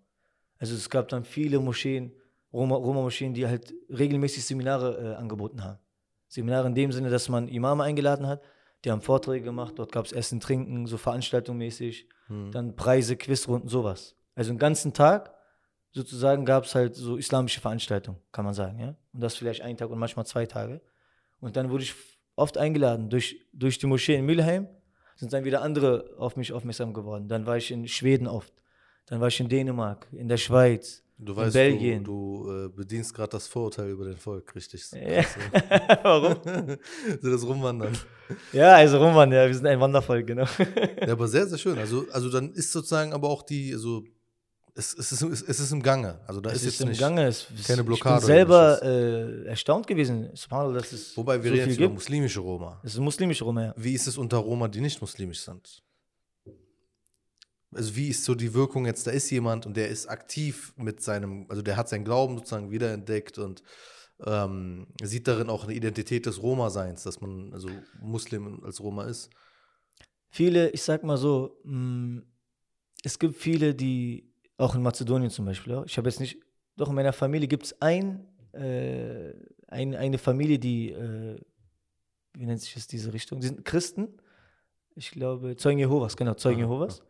[0.57, 2.11] Also es gab dann viele Moscheen,
[2.51, 5.79] Roma- Roma-Moscheen, die halt regelmäßig Seminare äh, angeboten haben.
[6.27, 8.41] Seminare in dem Sinne, dass man Imame eingeladen hat,
[8.83, 12.51] die haben Vorträge gemacht, dort gab es Essen, Trinken, so veranstaltungsmäßig, Hm.
[12.51, 14.14] dann Preise, Quizrunden, sowas.
[14.36, 15.33] Also den ganzen Tag
[15.91, 18.95] sozusagen gab es halt so islamische Veranstaltungen, kann man sagen, ja.
[19.13, 20.81] Und das vielleicht einen Tag und manchmal zwei Tage.
[21.39, 21.95] Und dann wurde ich
[22.36, 24.67] oft eingeladen durch, durch die Moschee in Mülheim,
[25.15, 27.29] sind dann wieder andere auf mich aufmerksam geworden.
[27.29, 28.53] Dann war ich in Schweden oft,
[29.05, 32.03] dann war ich in Dänemark, in der Schweiz, Du in weißt, Belgien.
[32.03, 34.83] du, du äh, bedienst gerade das Vorurteil über den Volk, richtig?
[34.91, 35.23] Ja.
[36.03, 36.36] Warum?
[37.21, 37.97] so das Rumwandern.
[38.51, 40.45] Ja, also Roman, ja, wir sind ein Wandervolk, genau.
[40.99, 41.77] Ja, aber sehr, sehr schön.
[41.77, 44.03] Also, also dann ist sozusagen aber auch die, also
[44.78, 46.19] es, es, ist, es ist im Gange.
[46.28, 46.99] Also da Es ist ist jetzt im nicht.
[46.99, 47.28] Gange.
[47.28, 51.55] Es, keine Blockade Ich bin selber äh, erstaunt gewesen, subhanallah, dass es Wobei wir so
[51.55, 52.82] reden jetzt über muslimische Roma.
[52.84, 53.73] Es ist muslimische Roma, ja.
[53.78, 55.82] Wie ist es unter Roma, die nicht muslimisch sind?
[57.73, 59.07] Also wie ist so die Wirkung jetzt?
[59.07, 62.69] Da ist jemand und der ist aktiv mit seinem, also der hat seinen Glauben sozusagen
[62.71, 63.63] wiederentdeckt und
[64.26, 67.69] ähm, sieht darin auch eine Identität des Roma-Seins, dass man also
[68.01, 69.30] Muslim als Roma ist.
[70.30, 72.21] Viele, ich sag mal so, mh,
[73.03, 76.37] es gibt viele, die, auch in Mazedonien zum Beispiel, ich habe jetzt nicht,
[76.77, 79.33] doch in meiner Familie gibt es ein, äh,
[79.67, 81.37] ein, eine Familie, die, äh,
[82.33, 83.39] wie nennt sich das, diese Richtung?
[83.39, 84.09] Die sind Christen,
[84.95, 87.01] ich glaube, Zeugen Jehovas, genau, Zeugen Aha, Jehovas.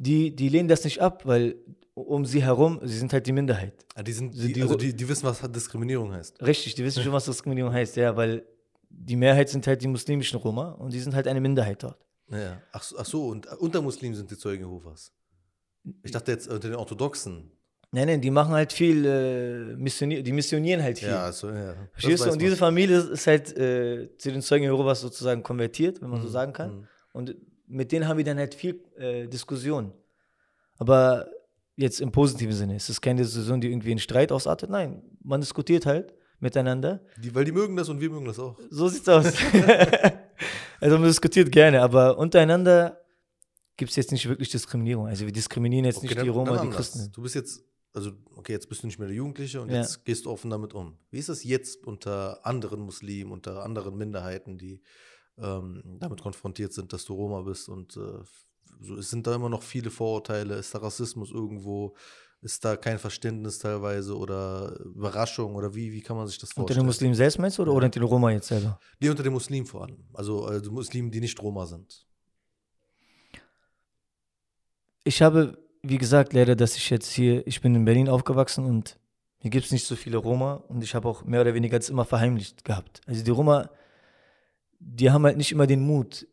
[0.00, 1.56] Die, die lehnen das nicht ab, weil
[1.94, 3.84] um sie herum, sie sind halt die Minderheit.
[3.96, 6.40] Ah, die, sind, Also die, also die, die wissen, was Diskriminierung heißt.
[6.42, 8.46] Richtig, die wissen schon, was Diskriminierung heißt, ja, weil
[8.88, 11.98] die Mehrheit sind halt die muslimischen Roma und die sind halt eine Minderheit dort.
[12.30, 12.62] Ja.
[12.72, 15.12] Ach, so- ach so, und unter Muslimen sind die Zeugen Jehovas.
[16.02, 17.52] Ich dachte jetzt unter den Orthodoxen.
[17.90, 21.08] Nein, nein, die machen halt viel, äh, missionier die missionieren halt viel.
[21.08, 21.74] Ja, also, ja.
[21.92, 22.32] Verstehst du?
[22.32, 22.56] Und diese.
[22.56, 26.52] Familie ist halt äh, zu den Zeugen Jehovas sozusagen konvertiert, wenn man so Mhm, sagen
[26.52, 26.70] kann.
[26.76, 26.86] mhm.
[27.12, 27.36] Und
[27.66, 29.92] mit denen haben wir dann halt viel äh, Diskussion.
[30.76, 31.28] Aber
[31.76, 32.76] jetzt im positiven Sinne.
[32.76, 34.68] Es ist keine Diskussion, die irgendwie in Streit ausartet.
[34.68, 37.00] Nein, man diskutiert halt miteinander.
[37.16, 38.58] Die, weil die mögen das und wir mögen das auch.
[38.70, 39.32] So sieht's aus.
[40.80, 43.00] also man diskutiert gerne, aber untereinander
[43.78, 45.06] gibt es jetzt nicht wirklich Diskriminierung.
[45.06, 46.68] Also wir diskriminieren jetzt nicht dann- die Roma, die.
[46.68, 47.10] Christen.
[47.12, 47.64] Du bist jetzt,
[47.94, 49.76] also, okay, jetzt bist du nicht mehr der Jugendliche und Ja.
[49.80, 50.98] jetzt gehst du offen damit um.
[51.10, 54.82] Wie ist das jetzt unter anderen Muslimen, unter anderen Minderheiten, die
[55.40, 58.00] ähm, damit konfrontiert sind, dass du Roma bist und äh,
[58.80, 61.94] so, es sind da immer noch viele Vorurteile, ist da Rassismus irgendwo,
[62.40, 66.60] ist da kein Verständnis teilweise oder Überraschung oder wie, wie kann man sich das Unter
[66.62, 66.80] vorstellen?
[66.80, 67.76] den Muslimen selbst meinst du oder Ja.
[67.76, 68.80] unter den Roma jetzt selber?
[68.98, 70.04] Nee, unter den Muslimen vor allem.
[70.12, 72.04] Also, also Muslimen, die nicht Roma sind.
[75.08, 78.98] Ich habe, wie gesagt, leider, dass ich jetzt hier, ich bin in Berlin aufgewachsen und
[79.38, 81.88] hier gibt es nicht so viele Roma und ich habe auch mehr oder weniger das
[81.88, 83.00] immer verheimlicht gehabt.
[83.06, 83.70] Also die Roma,
[84.78, 86.26] die haben halt nicht immer den Mut,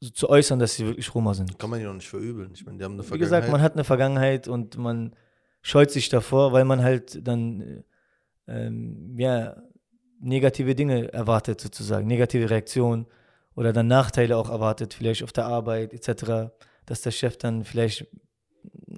[0.00, 1.58] so zu äußern, dass sie wirklich Roma sind.
[1.58, 2.52] Kann man ja noch nicht verübeln.
[2.54, 3.64] Ich meine, die haben eine Wie gesagt, man Vergangenheit.
[3.64, 5.14] hat eine Vergangenheit und man
[5.60, 7.82] scheut sich davor, weil man halt dann äh,
[8.46, 9.56] ähm, ja,
[10.20, 13.04] negative Dinge erwartet, sozusagen, negative Reaktionen
[13.54, 16.50] oder dann Nachteile auch erwartet, vielleicht auf der Arbeit etc.,
[16.90, 18.06] dass der Chef dann vielleicht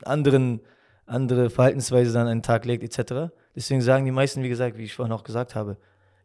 [0.03, 0.61] anderen,
[1.05, 3.31] andere Verhaltensweise dann an den Tag legt etc.
[3.55, 5.77] Deswegen sagen die meisten, wie gesagt, wie ich vorhin auch gesagt habe,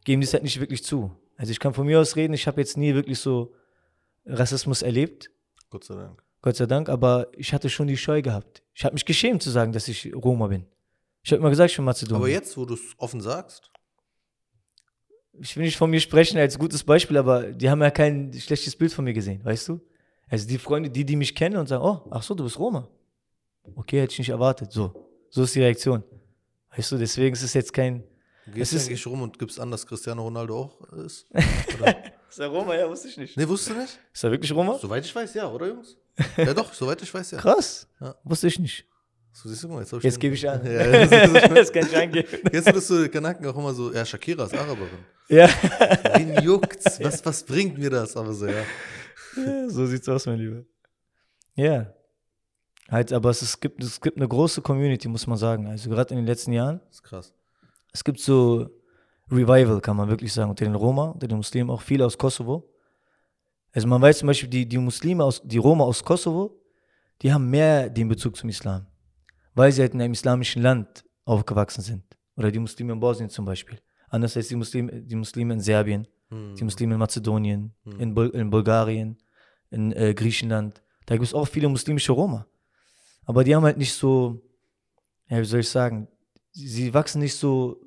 [0.04, 1.12] geben das halt nicht wirklich zu.
[1.36, 3.52] Also ich kann von mir aus reden, ich habe jetzt nie wirklich so
[4.24, 5.30] Rassismus erlebt,
[5.68, 6.22] Gott sei Dank.
[6.40, 8.62] Gott sei Dank, aber ich hatte schon die Scheu gehabt.
[8.72, 10.64] Ich habe mich geschämt zu sagen, dass ich Roma bin.
[11.22, 12.16] Ich habe immer gesagt, ich bin Mazedonier.
[12.16, 13.70] Aber jetzt, wo du es offen sagst,
[15.40, 18.74] Ich will nicht von mir sprechen als gutes Beispiel, aber die haben ja kein schlechtes
[18.74, 19.80] Bild von mir gesehen, weißt du?
[20.30, 22.88] Also die Freunde, die, die mich kennen und sagen, oh, ach so, du bist Roma.
[23.74, 24.72] Okay, hätte ich nicht erwartet.
[24.72, 26.02] So, so ist die Reaktion.
[26.76, 28.02] Weißt du, deswegen ist es jetzt kein...
[28.46, 31.26] gehst Es ist- eigentlich rum und gibst an, dass Cristiano Ronaldo auch ist?
[32.30, 32.74] Ist er Roma?
[32.76, 33.38] Ja, wusste ich nicht.
[33.38, 33.98] nee, wusstest du nicht?
[34.12, 34.76] Ist er wirklich Roma?
[34.78, 35.96] Soweit ich weiß, ja, oder Jungs?
[36.36, 37.38] Ja doch, soweit ich weiß, ja.
[37.38, 37.88] Krass.
[38.02, 38.14] Ja.
[38.22, 38.84] Wusste ich nicht.
[39.32, 40.60] So, siehst du mal, jetzt, hab Jetzt den- gebe ich an.
[40.70, 41.54] Ja, schlimm.
[41.54, 42.28] das kann ich angeben.
[42.52, 44.88] Jetzt würdest du Kanaken auch immer so, ja, Shakira ist Araberin.
[45.30, 45.48] Ja.
[46.16, 47.00] Wen juckt's?
[47.00, 48.14] Was, was bringt mir das?
[48.14, 48.62] Aber so, ja.
[49.46, 50.64] Ja, so sieht's aus, mein Lieber.
[51.54, 51.92] Ja.
[52.90, 55.66] Halt, aber es, ist, gibt, es gibt eine große Community, muss man sagen.
[55.66, 56.80] Also gerade in den letzten Jahren.
[56.86, 57.34] Das ist krass.
[57.92, 58.70] Es gibt so
[59.30, 62.66] Revival, kann man wirklich sagen, unter den Roma, unter den Muslimen, auch viele aus Kosovo.
[63.72, 66.58] Also man weiß zum Beispiel, die, die Muslime, aus, die Roma aus Kosovo,
[67.20, 68.86] die haben mehr den Bezug zum Islam.
[69.54, 72.04] Weil sie halt in einem islamischen Land aufgewachsen sind.
[72.36, 73.78] Oder die Muslime in Bosnien zum Beispiel.
[74.08, 76.54] Anders als die Muslime, die Muslime in Serbien, Hm.
[76.54, 78.00] die Muslime in Mazedonien, Hm.
[78.00, 79.16] in, Bul in Bulgarien,
[79.70, 80.82] in äh, Griechenland.
[81.06, 82.46] Da gibt es auch viele muslimische Roma.
[83.24, 84.40] Aber die haben halt nicht so,
[85.28, 86.08] ja, wie soll ich sagen,
[86.52, 87.80] sie, wachsen nicht so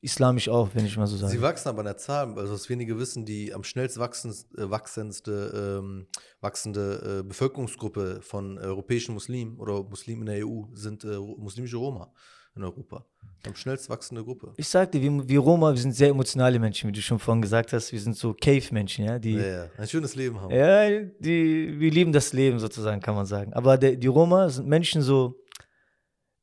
[0.00, 1.32] islamisch auf, wenn ich mal so sage.
[1.32, 4.70] Sie wachsen aber in der Zahl, also was wenige wissen, die am schnellst wachsendst, äh,
[4.70, 6.08] wachsendste, ähm,
[6.40, 12.12] wachsende äh, Bevölkerungsgruppe von europäischen Muslimen oder Muslimen in der EU sind äh, muslimische Roma
[12.56, 13.04] in Europa.
[13.46, 14.52] Am schnellst wachsende Gruppe.
[14.56, 17.72] Ich sagte, wir, wir Roma, wir sind sehr emotionale Menschen, wie du schon vorhin gesagt
[17.72, 17.90] hast.
[17.90, 20.54] Wir sind so Cave-Menschen, ja, die Ja, ja, ein schönes Leben haben.
[20.54, 20.88] Ja,
[21.18, 23.52] die, wir lieben das Leben sozusagen, kann man sagen.
[23.52, 25.34] Aber der, die Roma sind Menschen so,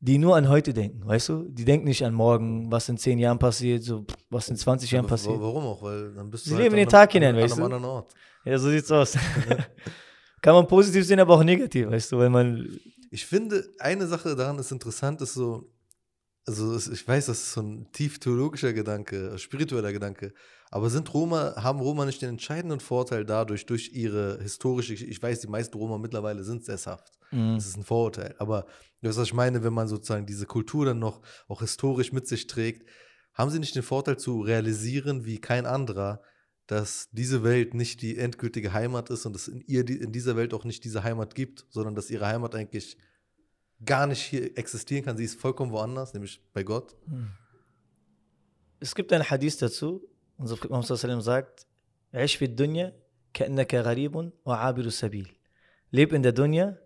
[0.01, 1.43] die nur an heute denken, weißt du?
[1.49, 5.07] Die denken nicht an morgen, was in zehn Jahren passiert, so was in 20 Jahren
[5.07, 5.39] passiert.
[5.39, 5.81] Warum auch?
[5.81, 7.59] Weil dann bist du Sie halt leben an den einem- Tag hinein, an weißt einem
[7.69, 7.75] du?
[7.75, 8.13] anderen Ort.
[8.43, 9.17] Ja, so sieht's aus.
[10.41, 12.17] kann man positiv sehen, aber auch negativ, weißt du?
[12.17, 12.79] Weil man,
[13.11, 15.69] Ich finde, eine Sache daran ist interessant, ist so,
[16.45, 20.33] also ich weiß, das ist so ein tief theologischer Gedanke, spiritueller Gedanke,
[20.71, 25.41] aber sind Roma, haben Roma nicht den entscheidenden Vorteil dadurch, durch ihre historische, ich weiß,
[25.41, 27.11] die meisten Roma mittlerweile sind sesshaft.
[27.31, 27.55] Mhm.
[27.55, 28.35] Das ist ein Vorurteil.
[28.37, 28.65] Aber
[29.01, 32.27] du weißt, was ich meine, wenn man sozusagen diese Kultur dann noch auch historisch mit
[32.27, 32.87] sich trägt,
[33.33, 36.21] haben sie nicht den Vorteil zu realisieren, wie kein anderer,
[36.67, 40.53] dass diese Welt nicht die endgültige Heimat ist und es in ihr in dieser Welt
[40.53, 42.97] auch nicht diese Heimat gibt, sondern dass ihre Heimat eigentlich
[43.84, 45.16] gar nicht hier existieren kann.
[45.16, 46.94] Sie ist vollkommen woanders, nämlich bei Gott.
[48.80, 50.02] es gibt einen Hadith dazu,
[50.36, 51.66] unser Prophet Muhammad sallallahu alaihi wasallam sagt,
[52.14, 52.92] عيش في الدنيا
[53.34, 55.28] كأنك غريب وعابر السبيل.
[55.92, 56.78] Leb in der Dunya,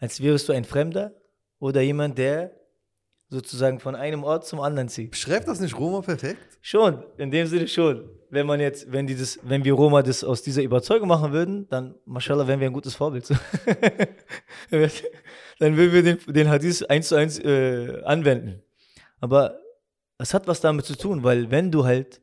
[0.00, 1.12] als wärst du ein Fremder
[1.58, 2.52] oder jemand, der
[3.28, 5.12] sozusagen von einem Ort zum anderen zieht.
[5.12, 6.58] Beschreibt das nicht Roma perfekt?
[6.60, 8.08] Schon, in dem Sinne schon.
[8.28, 11.68] Wenn man jetzt, wenn die das, wenn wir Roma das aus dieser Überzeugung machen würden,
[11.68, 13.28] dann, mashallah, wären wir ein gutes Vorbild.
[15.59, 18.61] Dann würden wir den, den Hadith eins zu eins äh, anwenden.
[19.19, 19.59] Aber
[20.17, 22.21] es hat was damit zu tun, weil wenn du halt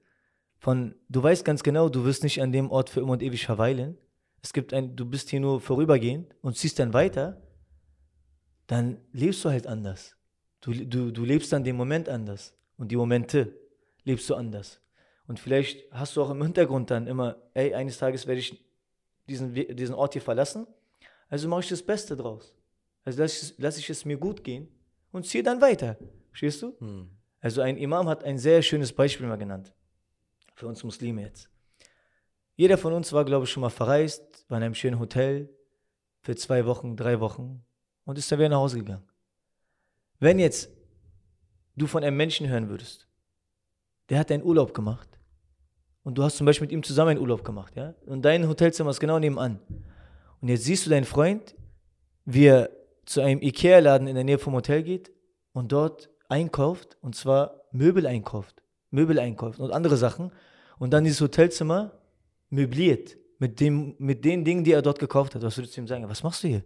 [0.58, 3.44] von, du weißt ganz genau, du wirst nicht an dem Ort für immer und ewig
[3.44, 3.98] verweilen.
[4.42, 7.42] Es gibt ein, du bist hier nur vorübergehend und ziehst dann weiter,
[8.66, 10.16] dann lebst du halt anders.
[10.60, 12.54] Du, du, du lebst dann den Moment anders.
[12.76, 13.54] Und die Momente
[14.04, 14.80] lebst du anders.
[15.26, 18.64] Und vielleicht hast du auch im Hintergrund dann immer, ey, eines Tages werde ich
[19.28, 20.66] diesen, diesen Ort hier verlassen.
[21.28, 22.54] Also mache ich das Beste draus.
[23.04, 24.68] Also lasse ich, lass ich es mir gut gehen
[25.12, 25.98] und ziehe dann weiter.
[26.30, 26.76] Verstehst du?
[26.78, 27.10] Hm.
[27.40, 29.72] Also ein Imam hat ein sehr schönes Beispiel mal genannt.
[30.54, 31.50] Für uns Muslime jetzt.
[32.56, 35.50] Jeder von uns war, glaube ich, schon mal verreist, war in einem schönen Hotel
[36.22, 37.64] für zwei Wochen, drei Wochen
[38.04, 39.04] und ist dann wieder nach Hause gegangen.
[40.20, 40.70] Wenn jetzt
[41.76, 43.08] du von einem Menschen hören würdest,
[44.08, 45.08] der hat einen Urlaub gemacht
[46.02, 48.90] und du hast zum Beispiel mit ihm zusammen einen Urlaub gemacht, ja, und dein Hotelzimmer
[48.90, 49.60] ist genau nebenan.
[50.40, 51.54] Und jetzt siehst du deinen Freund,
[52.24, 52.70] wie er
[53.06, 55.12] zu einem Ikea-Laden in der Nähe vom Hotel geht
[55.52, 60.32] und dort einkauft, und zwar Möbel einkauft, Möbel einkauft und andere Sachen
[60.78, 61.92] und dann dieses Hotelzimmer
[62.50, 65.42] möbliert mit, dem, mit den Dingen, die er dort gekauft hat.
[65.42, 66.08] Was würdest du ihm sagen?
[66.08, 66.64] Was machst du hier?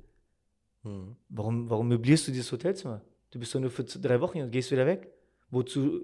[0.82, 1.16] Hm.
[1.28, 3.02] Warum, warum möblierst du dieses Hotelzimmer?
[3.30, 5.12] Du bist doch nur für drei Wochen hier und gehst wieder weg.
[5.50, 6.02] Wozu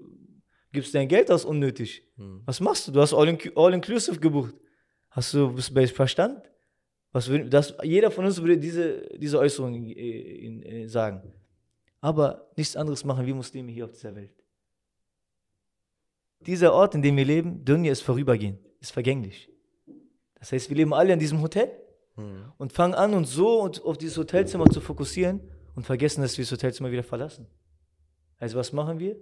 [0.71, 2.03] gibst du dein Geld aus unnötig?
[2.17, 2.41] Hm.
[2.45, 2.91] Was machst du?
[2.91, 4.55] Du hast All-Inclusive all inclusive gebucht.
[5.09, 6.41] Hast du bist bei Verstand?
[7.15, 11.31] Was würd, das, jeder von uns würde diese, diese Äußerung äh, äh, sagen.
[12.01, 14.33] Aber nichts anderes machen wir Muslime hier auf dieser Welt.
[16.41, 19.49] Dieser Ort, in dem wir leben, Dunya ist vorübergehend, ist vergänglich.
[20.37, 21.71] Das heißt, wir leben alle in diesem Hotel
[22.15, 22.51] Hm.
[22.57, 25.39] und fangen an, uns so und auf dieses Hotelzimmer zu fokussieren
[25.73, 27.47] und vergessen, dass wir das Hotelzimmer wieder verlassen.
[28.39, 29.15] Also was machen wir?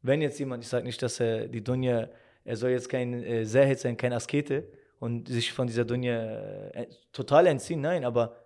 [0.00, 2.08] Wenn jetzt jemand, ich sage nicht, dass er die Dunja,
[2.44, 4.68] er soll jetzt kein äh, Zahid sein, kein Askete
[5.02, 8.36] und sich von dieser Dunja äh, total entziehen, nein, aber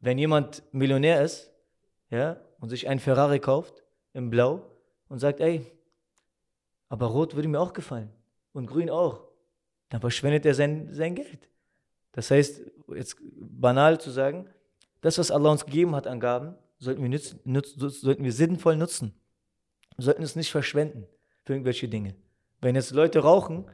[0.00, 1.52] wenn jemand Millionär ist,
[2.08, 3.84] ja, und sich einen Ferrari kauft,
[4.14, 4.62] im Blau,
[5.10, 5.66] und sagt, ey,
[6.88, 8.10] aber Rot würde mir auch gefallen
[8.54, 9.28] und Grün auch,
[9.90, 11.46] dann verschwendet er sein, sein Geld.
[12.12, 12.62] Das heißt,
[12.94, 14.48] jetzt banal zu sagen,
[15.02, 18.76] das, was Allah uns gegeben hat an Gaben, sollten wir, nützen, nutz, sollten wir sinnvoll
[18.76, 19.12] nutzen.
[19.96, 21.06] Wir sollten es nicht verschwenden
[21.44, 22.14] für irgendwelche Dinge.
[22.62, 23.66] Wenn jetzt Leute rauchen,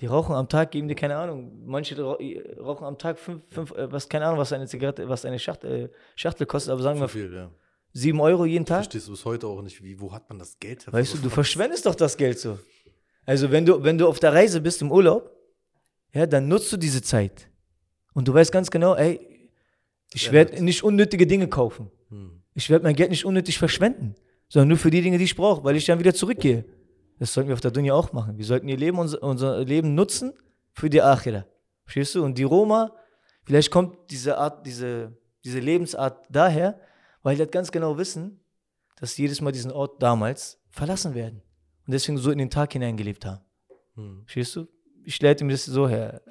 [0.00, 2.18] die rauchen am Tag, geben dir keine Ahnung, manche rau-
[2.60, 5.84] rauchen am Tag fünf, fünf äh, was, keine Ahnung, was eine Zigarette, was eine Schachtel,
[5.86, 7.50] äh, Schachtel kostet, aber sagen wir viel, ja.
[7.92, 8.78] sieben Euro jeden Tag.
[8.84, 11.30] Verstehst du bis heute auch nicht, wie, wo hat man das Geld Weißt du, du
[11.30, 12.58] verschwendest doch das Geld so.
[13.26, 15.30] Also wenn du, wenn du auf der Reise bist im Urlaub,
[16.14, 17.50] ja, dann nutzt du diese Zeit.
[18.14, 19.20] Und du weißt ganz genau, ey,
[20.14, 21.90] ich Ja, werde nicht unnötige Dinge kaufen.
[22.08, 22.42] Hm.
[22.54, 24.14] Ich werde mein Geld nicht unnötig verschwenden,
[24.48, 26.64] sondern nur für die Dinge, die ich brauche, weil ich dann wieder zurückgehe.
[27.18, 28.38] Das sollten wir auf der Dunya auch machen.
[28.38, 30.34] Wir sollten ihr Leben, unser, unser Leben nutzen
[30.72, 31.44] für die Akhira.
[31.84, 32.24] Verstehst du?
[32.24, 32.92] Und die Roma,
[33.44, 36.80] vielleicht kommt diese Art, diese, diese Lebensart daher,
[37.22, 38.40] weil die halt ganz genau wissen,
[39.00, 41.42] dass sie jedes Mal diesen Ort damals verlassen werden.
[41.86, 43.40] Und deswegen so in den Tag hineingelebt haben.
[43.94, 44.22] Hm.
[44.24, 44.68] Verstehst du?
[45.04, 46.22] Ich leite mir das so her.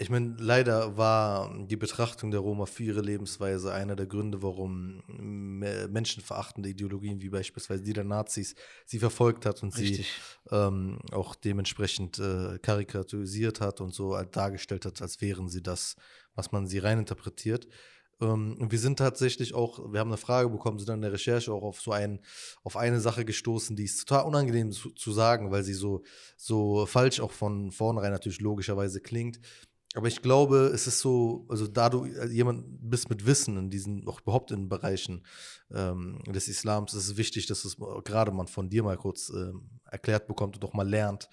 [0.00, 5.02] Ich meine, leider war die Betrachtung der Roma für ihre Lebensweise einer der Gründe, warum
[5.08, 8.54] me- menschenverachtende Ideologien wie beispielsweise die der Nazis
[8.86, 10.06] sie verfolgt hat und Richtig.
[10.48, 15.96] sie ähm, auch dementsprechend äh, karikaturisiert hat und so dargestellt hat, als wären sie das,
[16.36, 17.66] was man sie reininterpretiert.
[18.20, 21.52] Ähm, wir sind tatsächlich auch, wir haben eine Frage bekommen, sind dann in der Recherche
[21.52, 22.20] auch auf so ein,
[22.62, 26.02] auf eine Sache gestoßen, die ist total unangenehm zu, zu sagen, weil sie so,
[26.36, 29.40] so falsch auch von vornherein natürlich logischerweise klingt.
[29.94, 34.06] Aber ich glaube, es ist so, also da du jemand bist mit Wissen in diesen,
[34.06, 35.24] auch überhaupt in Bereichen
[35.72, 39.70] ähm, des Islams, ist es wichtig, dass es gerade man von dir mal kurz ähm,
[39.90, 41.30] erklärt bekommt und auch mal lernt,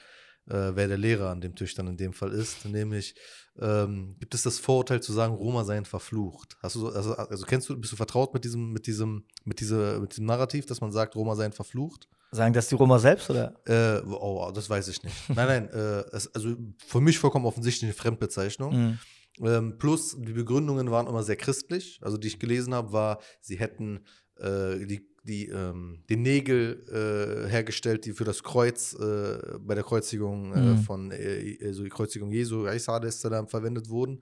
[0.48, 2.66] äh, wer der Lehrer an dem Tisch dann in dem Fall ist.
[2.66, 3.16] Nämlich
[3.60, 6.58] ähm, gibt es das Vorurteil zu sagen, Roma seien verflucht.
[6.62, 9.60] Hast du so, also, also kennst du, bist du vertraut mit diesem, mit diesem, mit
[9.60, 12.08] dieser, mit diesem Narrativ, dass man sagt, Roma seien verflucht?
[12.32, 13.54] Sagen das die Roma selbst oder?
[13.66, 15.16] Äh, oh, das weiß ich nicht.
[15.30, 16.56] Nein, nein, äh, es, also
[16.86, 18.76] für mich vollkommen offensichtlich eine Fremdbezeichnung.
[18.76, 19.00] Mhm.
[19.42, 22.00] Ähm, plus die Begründungen waren immer sehr christlich.
[22.02, 24.06] Also die ich gelesen habe, war, sie hätten
[24.38, 29.84] äh, die, die, ähm, die Nägel äh, hergestellt, die für das Kreuz äh, bei der
[29.84, 30.78] Kreuzigung äh, Mhm.
[30.80, 33.22] von äh, also die Kreuzigung Jesu, Isa a.s.
[33.22, 34.22] verwendet wurden.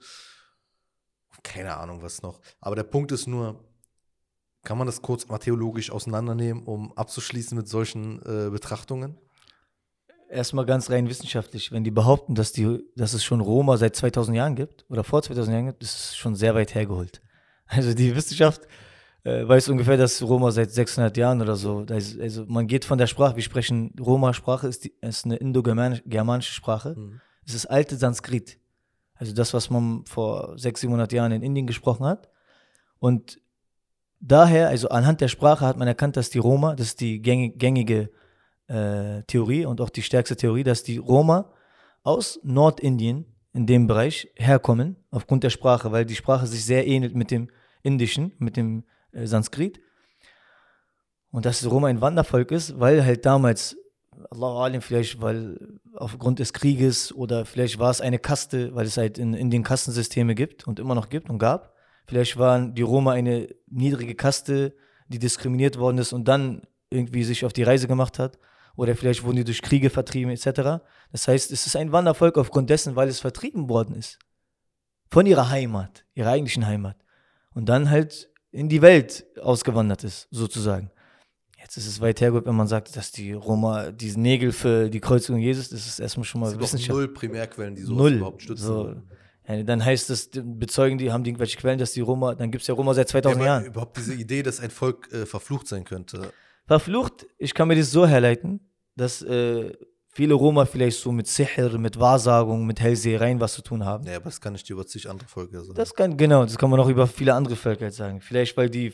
[1.42, 2.40] Keine Ahnung, was noch.
[2.62, 3.64] Aber der Punkt ist nur,
[4.64, 9.18] kann man das kurz mal theologisch auseinandernehmen, um abzuschließen mit solchen äh, Betrachtungen?
[10.30, 11.72] Erstmal ganz rein wissenschaftlich.
[11.72, 15.22] Wenn die behaupten, dass, die, dass es schon Roma seit 2000 Jahren gibt oder vor
[15.22, 17.22] 2000 Jahren gibt, ist es schon sehr weit hergeholt.
[17.66, 18.68] Also die Wissenschaft
[19.24, 22.98] äh, weiß ungefähr, dass Roma seit 600 Jahren oder so, ist, also man geht von
[22.98, 26.96] der Sprache, wir sprechen, Roma-Sprache ist, die, ist eine indogermanische Sprache.
[26.98, 27.22] Mhm.
[27.46, 28.60] Es ist alte Sanskrit.
[29.16, 32.30] Also das, was man vor 600, 700 Jahren in Indien gesprochen hat.
[33.00, 33.40] Und
[34.24, 37.60] daher, also anhand der Sprache hat man erkannt, dass die Roma, das ist die gängig,
[37.60, 38.10] gängige
[38.68, 41.52] äh, Theorie und auch die stärkste Theorie, dass die Roma
[42.04, 47.16] aus Nordindien in dem Bereich herkommen, aufgrund der Sprache, weil die Sprache sich sehr ähnelt
[47.16, 47.50] mit dem
[47.84, 49.80] Indischen, mit dem äh, Sanskrit.
[51.30, 53.76] Und dass Roma ein Wandervolk ist, weil halt damals,
[54.30, 58.98] Allahu Alim, vielleicht weil aufgrund des Krieges oder vielleicht war es eine Kaste, weil es
[58.98, 61.73] halt in Indien Kastensysteme gibt und immer noch gibt und gab.
[62.06, 64.76] Vielleicht waren die Roma eine niedrige Kaste,
[65.08, 68.38] die diskriminiert worden ist und dann irgendwie sich auf die Reise gemacht hat.
[68.76, 70.84] Oder vielleicht wurden die durch Kriege vertrieben etc.
[71.12, 74.18] Das heißt, es ist ein Wandervolk aufgrund dessen, weil es vertrieben worden ist.
[75.12, 76.98] Von ihrer Heimat, ihrer eigentlichen Heimat.
[77.54, 80.90] Und dann halt in die Welt ausgewandert ist, sozusagen.
[81.60, 85.00] Jetzt ist es weit hergeholt, wenn man sagt, dass die Roma, diese Nägel für die
[85.00, 86.90] Kreuzigung Jesus, das ist erstmal schon mal Es Wissenschaft.
[86.92, 88.14] null Primärquellen, die sowas Null.
[88.14, 88.66] überhaupt stützen.
[88.66, 88.96] So.
[89.48, 92.62] Ja, dann heißt es, bezeugen die, haben die irgendwelche Quellen, dass die Roma, dann gibt
[92.62, 93.66] es ja Roma seit Ja, 2000 aber Jahren.
[93.66, 96.32] überhaupt diese Idee, dass ein Volk äh, verflucht sein könnte.
[96.66, 98.62] Verflucht, ich kann mir das so herleiten,
[98.96, 99.74] dass äh,
[100.14, 104.06] viele Roma vielleicht so mit Sihr, mit Wahrsagung, mit Hellsehereien was zu tun haben.
[104.08, 105.76] Ja, aber das kann ich dir über zig andere Völker sagen.
[105.76, 108.22] Das kann, genau, das kann man auch über viele andere Völker sagen.
[108.22, 108.94] Vielleicht, weil die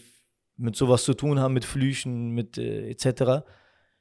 [0.58, 3.46] mit sowas zu tun haben, mit Flüchen, mit äh, etc.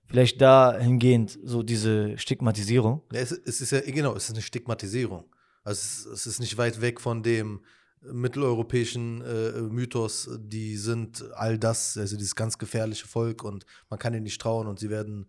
[0.07, 3.03] Vielleicht dahingehend so diese Stigmatisierung.
[3.13, 5.25] ja, es, es ist ja, genau, es ist eine Stigmatisierung.
[5.69, 7.61] Also es, ist nicht weit weg von dem
[8.01, 14.15] mitteleuropäischen äh, Mythos, die sind all das, also dieses ganz gefährliche Volk und man kann
[14.15, 15.27] ihnen nicht trauen und sie werden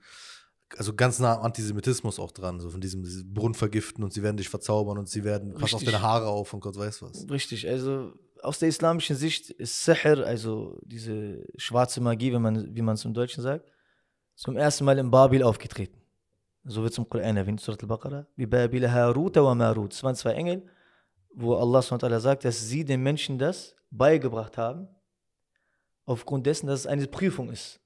[0.77, 4.37] also ganz nah am Antisemitismus auch dran, so von diesem, Brunnen vergiften und sie werden
[4.37, 7.29] dich verzaubern und sie werden, pass auf deine Haare auf und Gott weiß was.
[7.29, 12.81] Richtig, also aus der islamischen Sicht ist Sihr, also diese schwarze Magie, wenn man, wie
[12.81, 13.69] man es im Deutschen sagt,
[14.35, 15.99] zum ersten Mal in Babil aufgetreten.
[16.69, 18.27] So wird es im Koran erwähnt, Surat al-Baqarah.
[18.35, 19.91] Wie Babil Haruta wa Marut.
[19.91, 20.69] Es waren zwei Engel,
[21.33, 24.87] wo Allah SWT sagt, dass sie den Menschen das beigebracht haben,
[26.05, 27.81] aufgrund dessen, dass es eine Prüfung ist.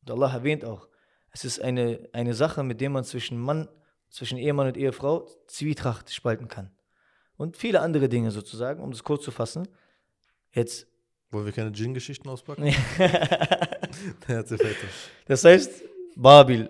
[0.00, 0.88] Und Allah erwähnt auch,
[1.30, 3.68] es ist eine, eine Sache, mit der man zwischen Mann,
[4.10, 6.72] zwischen Ehemann und Ehefrau Zwietracht spalten kann.
[7.36, 9.68] Und viele andere Dinge sozusagen, um das kurz zu fassen.
[10.50, 10.88] Jetzt
[11.30, 12.64] Wollen wir keine Djinn-Geschichten auspacken?
[15.26, 15.84] Das heißt,
[16.16, 16.68] Babil,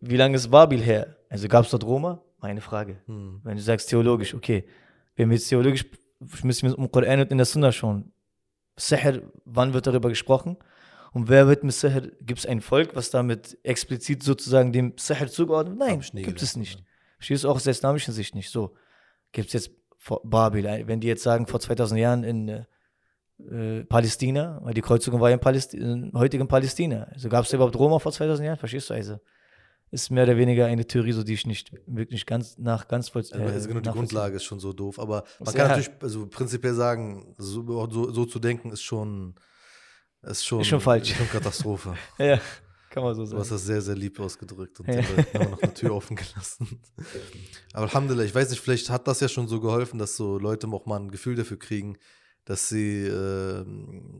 [0.00, 1.16] wie lange ist Babil her?
[1.28, 2.22] Also gab es dort Roma?
[2.38, 2.98] Meine Frage.
[3.06, 3.40] Hm.
[3.44, 4.64] Wenn du sagst theologisch, okay.
[5.16, 5.84] Wenn wir jetzt theologisch,
[6.42, 8.12] müssen wir im Koran und in der Sunna schauen.
[8.76, 10.56] Sihr, wann wird darüber gesprochen?
[11.12, 15.28] Und wer wird mit Sihr, gibt es ein Volk, was damit explizit sozusagen dem Sihr
[15.28, 15.76] zugeordnet?
[15.76, 16.82] Nein, gibt es nicht.
[17.16, 18.50] Verstehst du auch aus der islamischen Sicht nicht.
[18.50, 18.74] So,
[19.32, 19.70] gibt es jetzt
[20.24, 22.64] Babil, wenn die jetzt sagen, vor 2000 Jahren in äh,
[23.50, 27.04] äh, Palästina, weil die Kreuzigung war ja in, Paläst in heutigen Palästina.
[27.12, 28.58] Also gab es überhaupt Roma vor 2000 Jahren?
[28.58, 29.18] Verstehst du also?
[29.92, 33.22] Ist mehr oder weniger eine Theorie, so die ich nicht wirklich ganz nach ganz voll.
[33.22, 36.26] Also, also genau, die Grundlage ist schon so doof, aber man kann ja- natürlich also
[36.28, 39.34] prinzipiell sagen, so, so, so zu denken ist schon
[40.22, 41.10] ist schon, Ist schon falsch.
[41.10, 41.94] Ist schon Katastrophe.
[42.18, 42.38] Ja,
[42.90, 43.56] Kann man so Du hast sagen.
[43.56, 46.80] das sehr, sehr lieb ausgedrückt und Leuten haben noch eine Tür offen gelassen.
[47.72, 50.66] Aber Alhamdulillah, ich weiß nicht, vielleicht hat das ja schon so geholfen, dass so Leute
[50.68, 51.96] auch mal ein Gefühl dafür kriegen,
[52.44, 53.64] dass sie äh,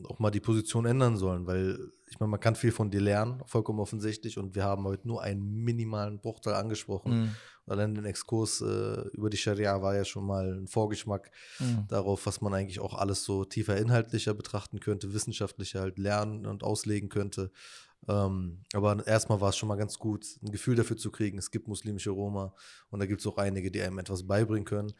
[0.09, 3.41] auch mal die Position ändern sollen, weil ich meine, man kann viel von dir lernen,
[3.47, 7.13] vollkommen offensichtlich, und wir haben heute nur einen minimalen Bruchteil angesprochen.
[7.21, 7.31] Mhm.
[7.67, 11.87] Allein den Exkurs äh, über die Scharia war ja schon mal ein Vorgeschmack Mhm.
[11.89, 16.65] darauf, was man eigentlich auch alles so tiefer inhaltlicher betrachten könnte, wissenschaftlicher halt lernen und
[16.65, 17.53] auslegen könnte.
[18.09, 21.51] Ähm, aber erstmal war es schon mal ganz gut, ein Gefühl dafür zu kriegen, es
[21.51, 22.55] gibt muslimische Roma
[22.89, 24.93] und da gibt es auch einige, die einem etwas beibringen können.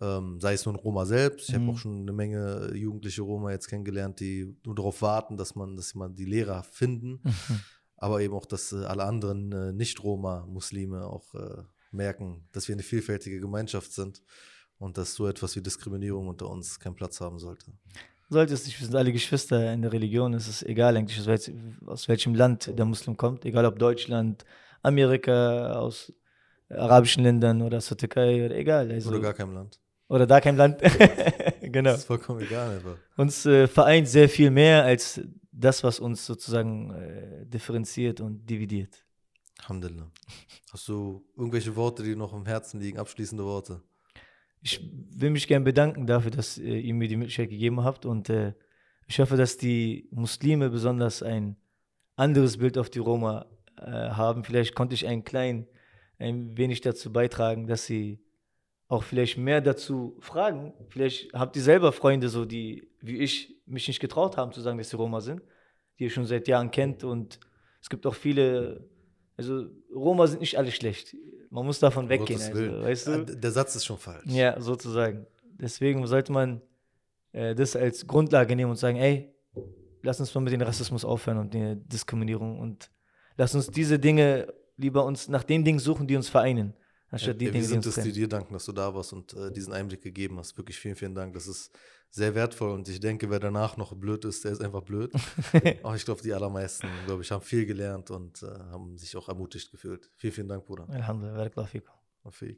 [0.00, 1.62] Ähm, sei es nun Roma selbst, ich Mhm.
[1.62, 5.76] habe auch schon eine Menge jugendliche Roma jetzt kennengelernt, die nur darauf warten, dass man,
[5.76, 7.60] dass man die Lehrer finden, Mhm.
[7.96, 12.82] aber eben auch, dass äh, alle anderen äh, Nicht-Roma-Muslime auch äh, merken, dass wir eine
[12.82, 14.22] vielfältige Gemeinschaft sind
[14.78, 17.72] und dass so etwas wie Diskriminierung unter uns keinen Platz haben sollte.
[18.30, 21.26] Sollte es nicht, wir sind alle Geschwister in der Religion, es ist egal eigentlich, aus,
[21.26, 21.52] welch,
[21.86, 24.44] aus welchem Land der Muslim kommt, egal ob Deutschland,
[24.82, 26.12] Amerika, aus
[26.68, 28.90] arabischen Ländern oder aus der Türkei oder egal.
[28.90, 29.80] Also, Oder gar keinem Land.
[30.08, 30.80] oder da kein Land.
[31.60, 31.90] genau.
[31.90, 32.96] Das ist vollkommen egal einfach.
[33.16, 35.20] Uns äh, vereint sehr viel mehr als
[35.52, 39.04] das, was uns sozusagen äh, differenziert und dividiert.
[39.60, 40.10] Alhamdulillah.
[40.72, 43.82] Hast du irgendwelche Worte, die dir noch im Herzen liegen, abschließende Worte?
[44.64, 48.30] Ich will mich gerne bedanken dafür, dass äh, ihr mir die Möglichkeit gegeben habt und
[48.30, 48.54] äh,
[49.06, 51.56] ich hoffe, dass die Muslime besonders ein
[52.16, 53.44] anderes Bild auf die Roma
[53.76, 54.42] äh, haben.
[54.42, 55.66] Vielleicht konnte ich ein klein,
[56.18, 58.24] ein wenig dazu beitragen, dass sie
[58.88, 60.72] auch vielleicht mehr dazu fragen.
[60.88, 64.78] Vielleicht habt ihr selber Freunde, so die wie ich mich nicht getraut haben zu sagen,
[64.78, 65.42] dass sie Roma sind,
[65.98, 67.38] die ihr schon seit Jahren kennt und
[67.82, 68.88] es gibt auch viele,
[69.36, 71.16] also Roma sind nicht alle schlecht.
[71.50, 73.10] Man muss davon weggehen, also, weißt du?
[73.12, 74.26] Ah, Der Satz ist schon falsch.
[74.26, 75.26] Ja, sozusagen.
[75.56, 76.60] Deswegen sollte man
[77.32, 79.32] äh, das als Grundlage nehmen und sagen, ey,
[80.02, 82.90] lass uns mal mit dem Rassismus aufhören und der Diskriminierung und
[83.36, 86.74] lass uns diese Dinge lieber uns nach den Dingen suchen, die uns vereinen,
[87.08, 88.92] anstatt die ja, wir Dinge, die sind uns es, die dir danken, dass du da
[88.92, 90.56] warst und äh, diesen Einblick gegeben hast.
[90.56, 91.34] Wirklich vielen, vielen Dank.
[91.34, 91.70] Das ist
[92.14, 95.12] sehr wertvoll und ich denke, wer danach noch blöd ist, der ist einfach blöd.
[95.82, 99.28] Aber ich glaube, die allermeisten, glaube ich, haben viel gelernt und äh, haben sich auch
[99.28, 100.08] ermutigt gefühlt.
[100.14, 100.88] Vielen, vielen Dank, Bruder.
[100.88, 102.54] Alhamdulillah, barakallahu.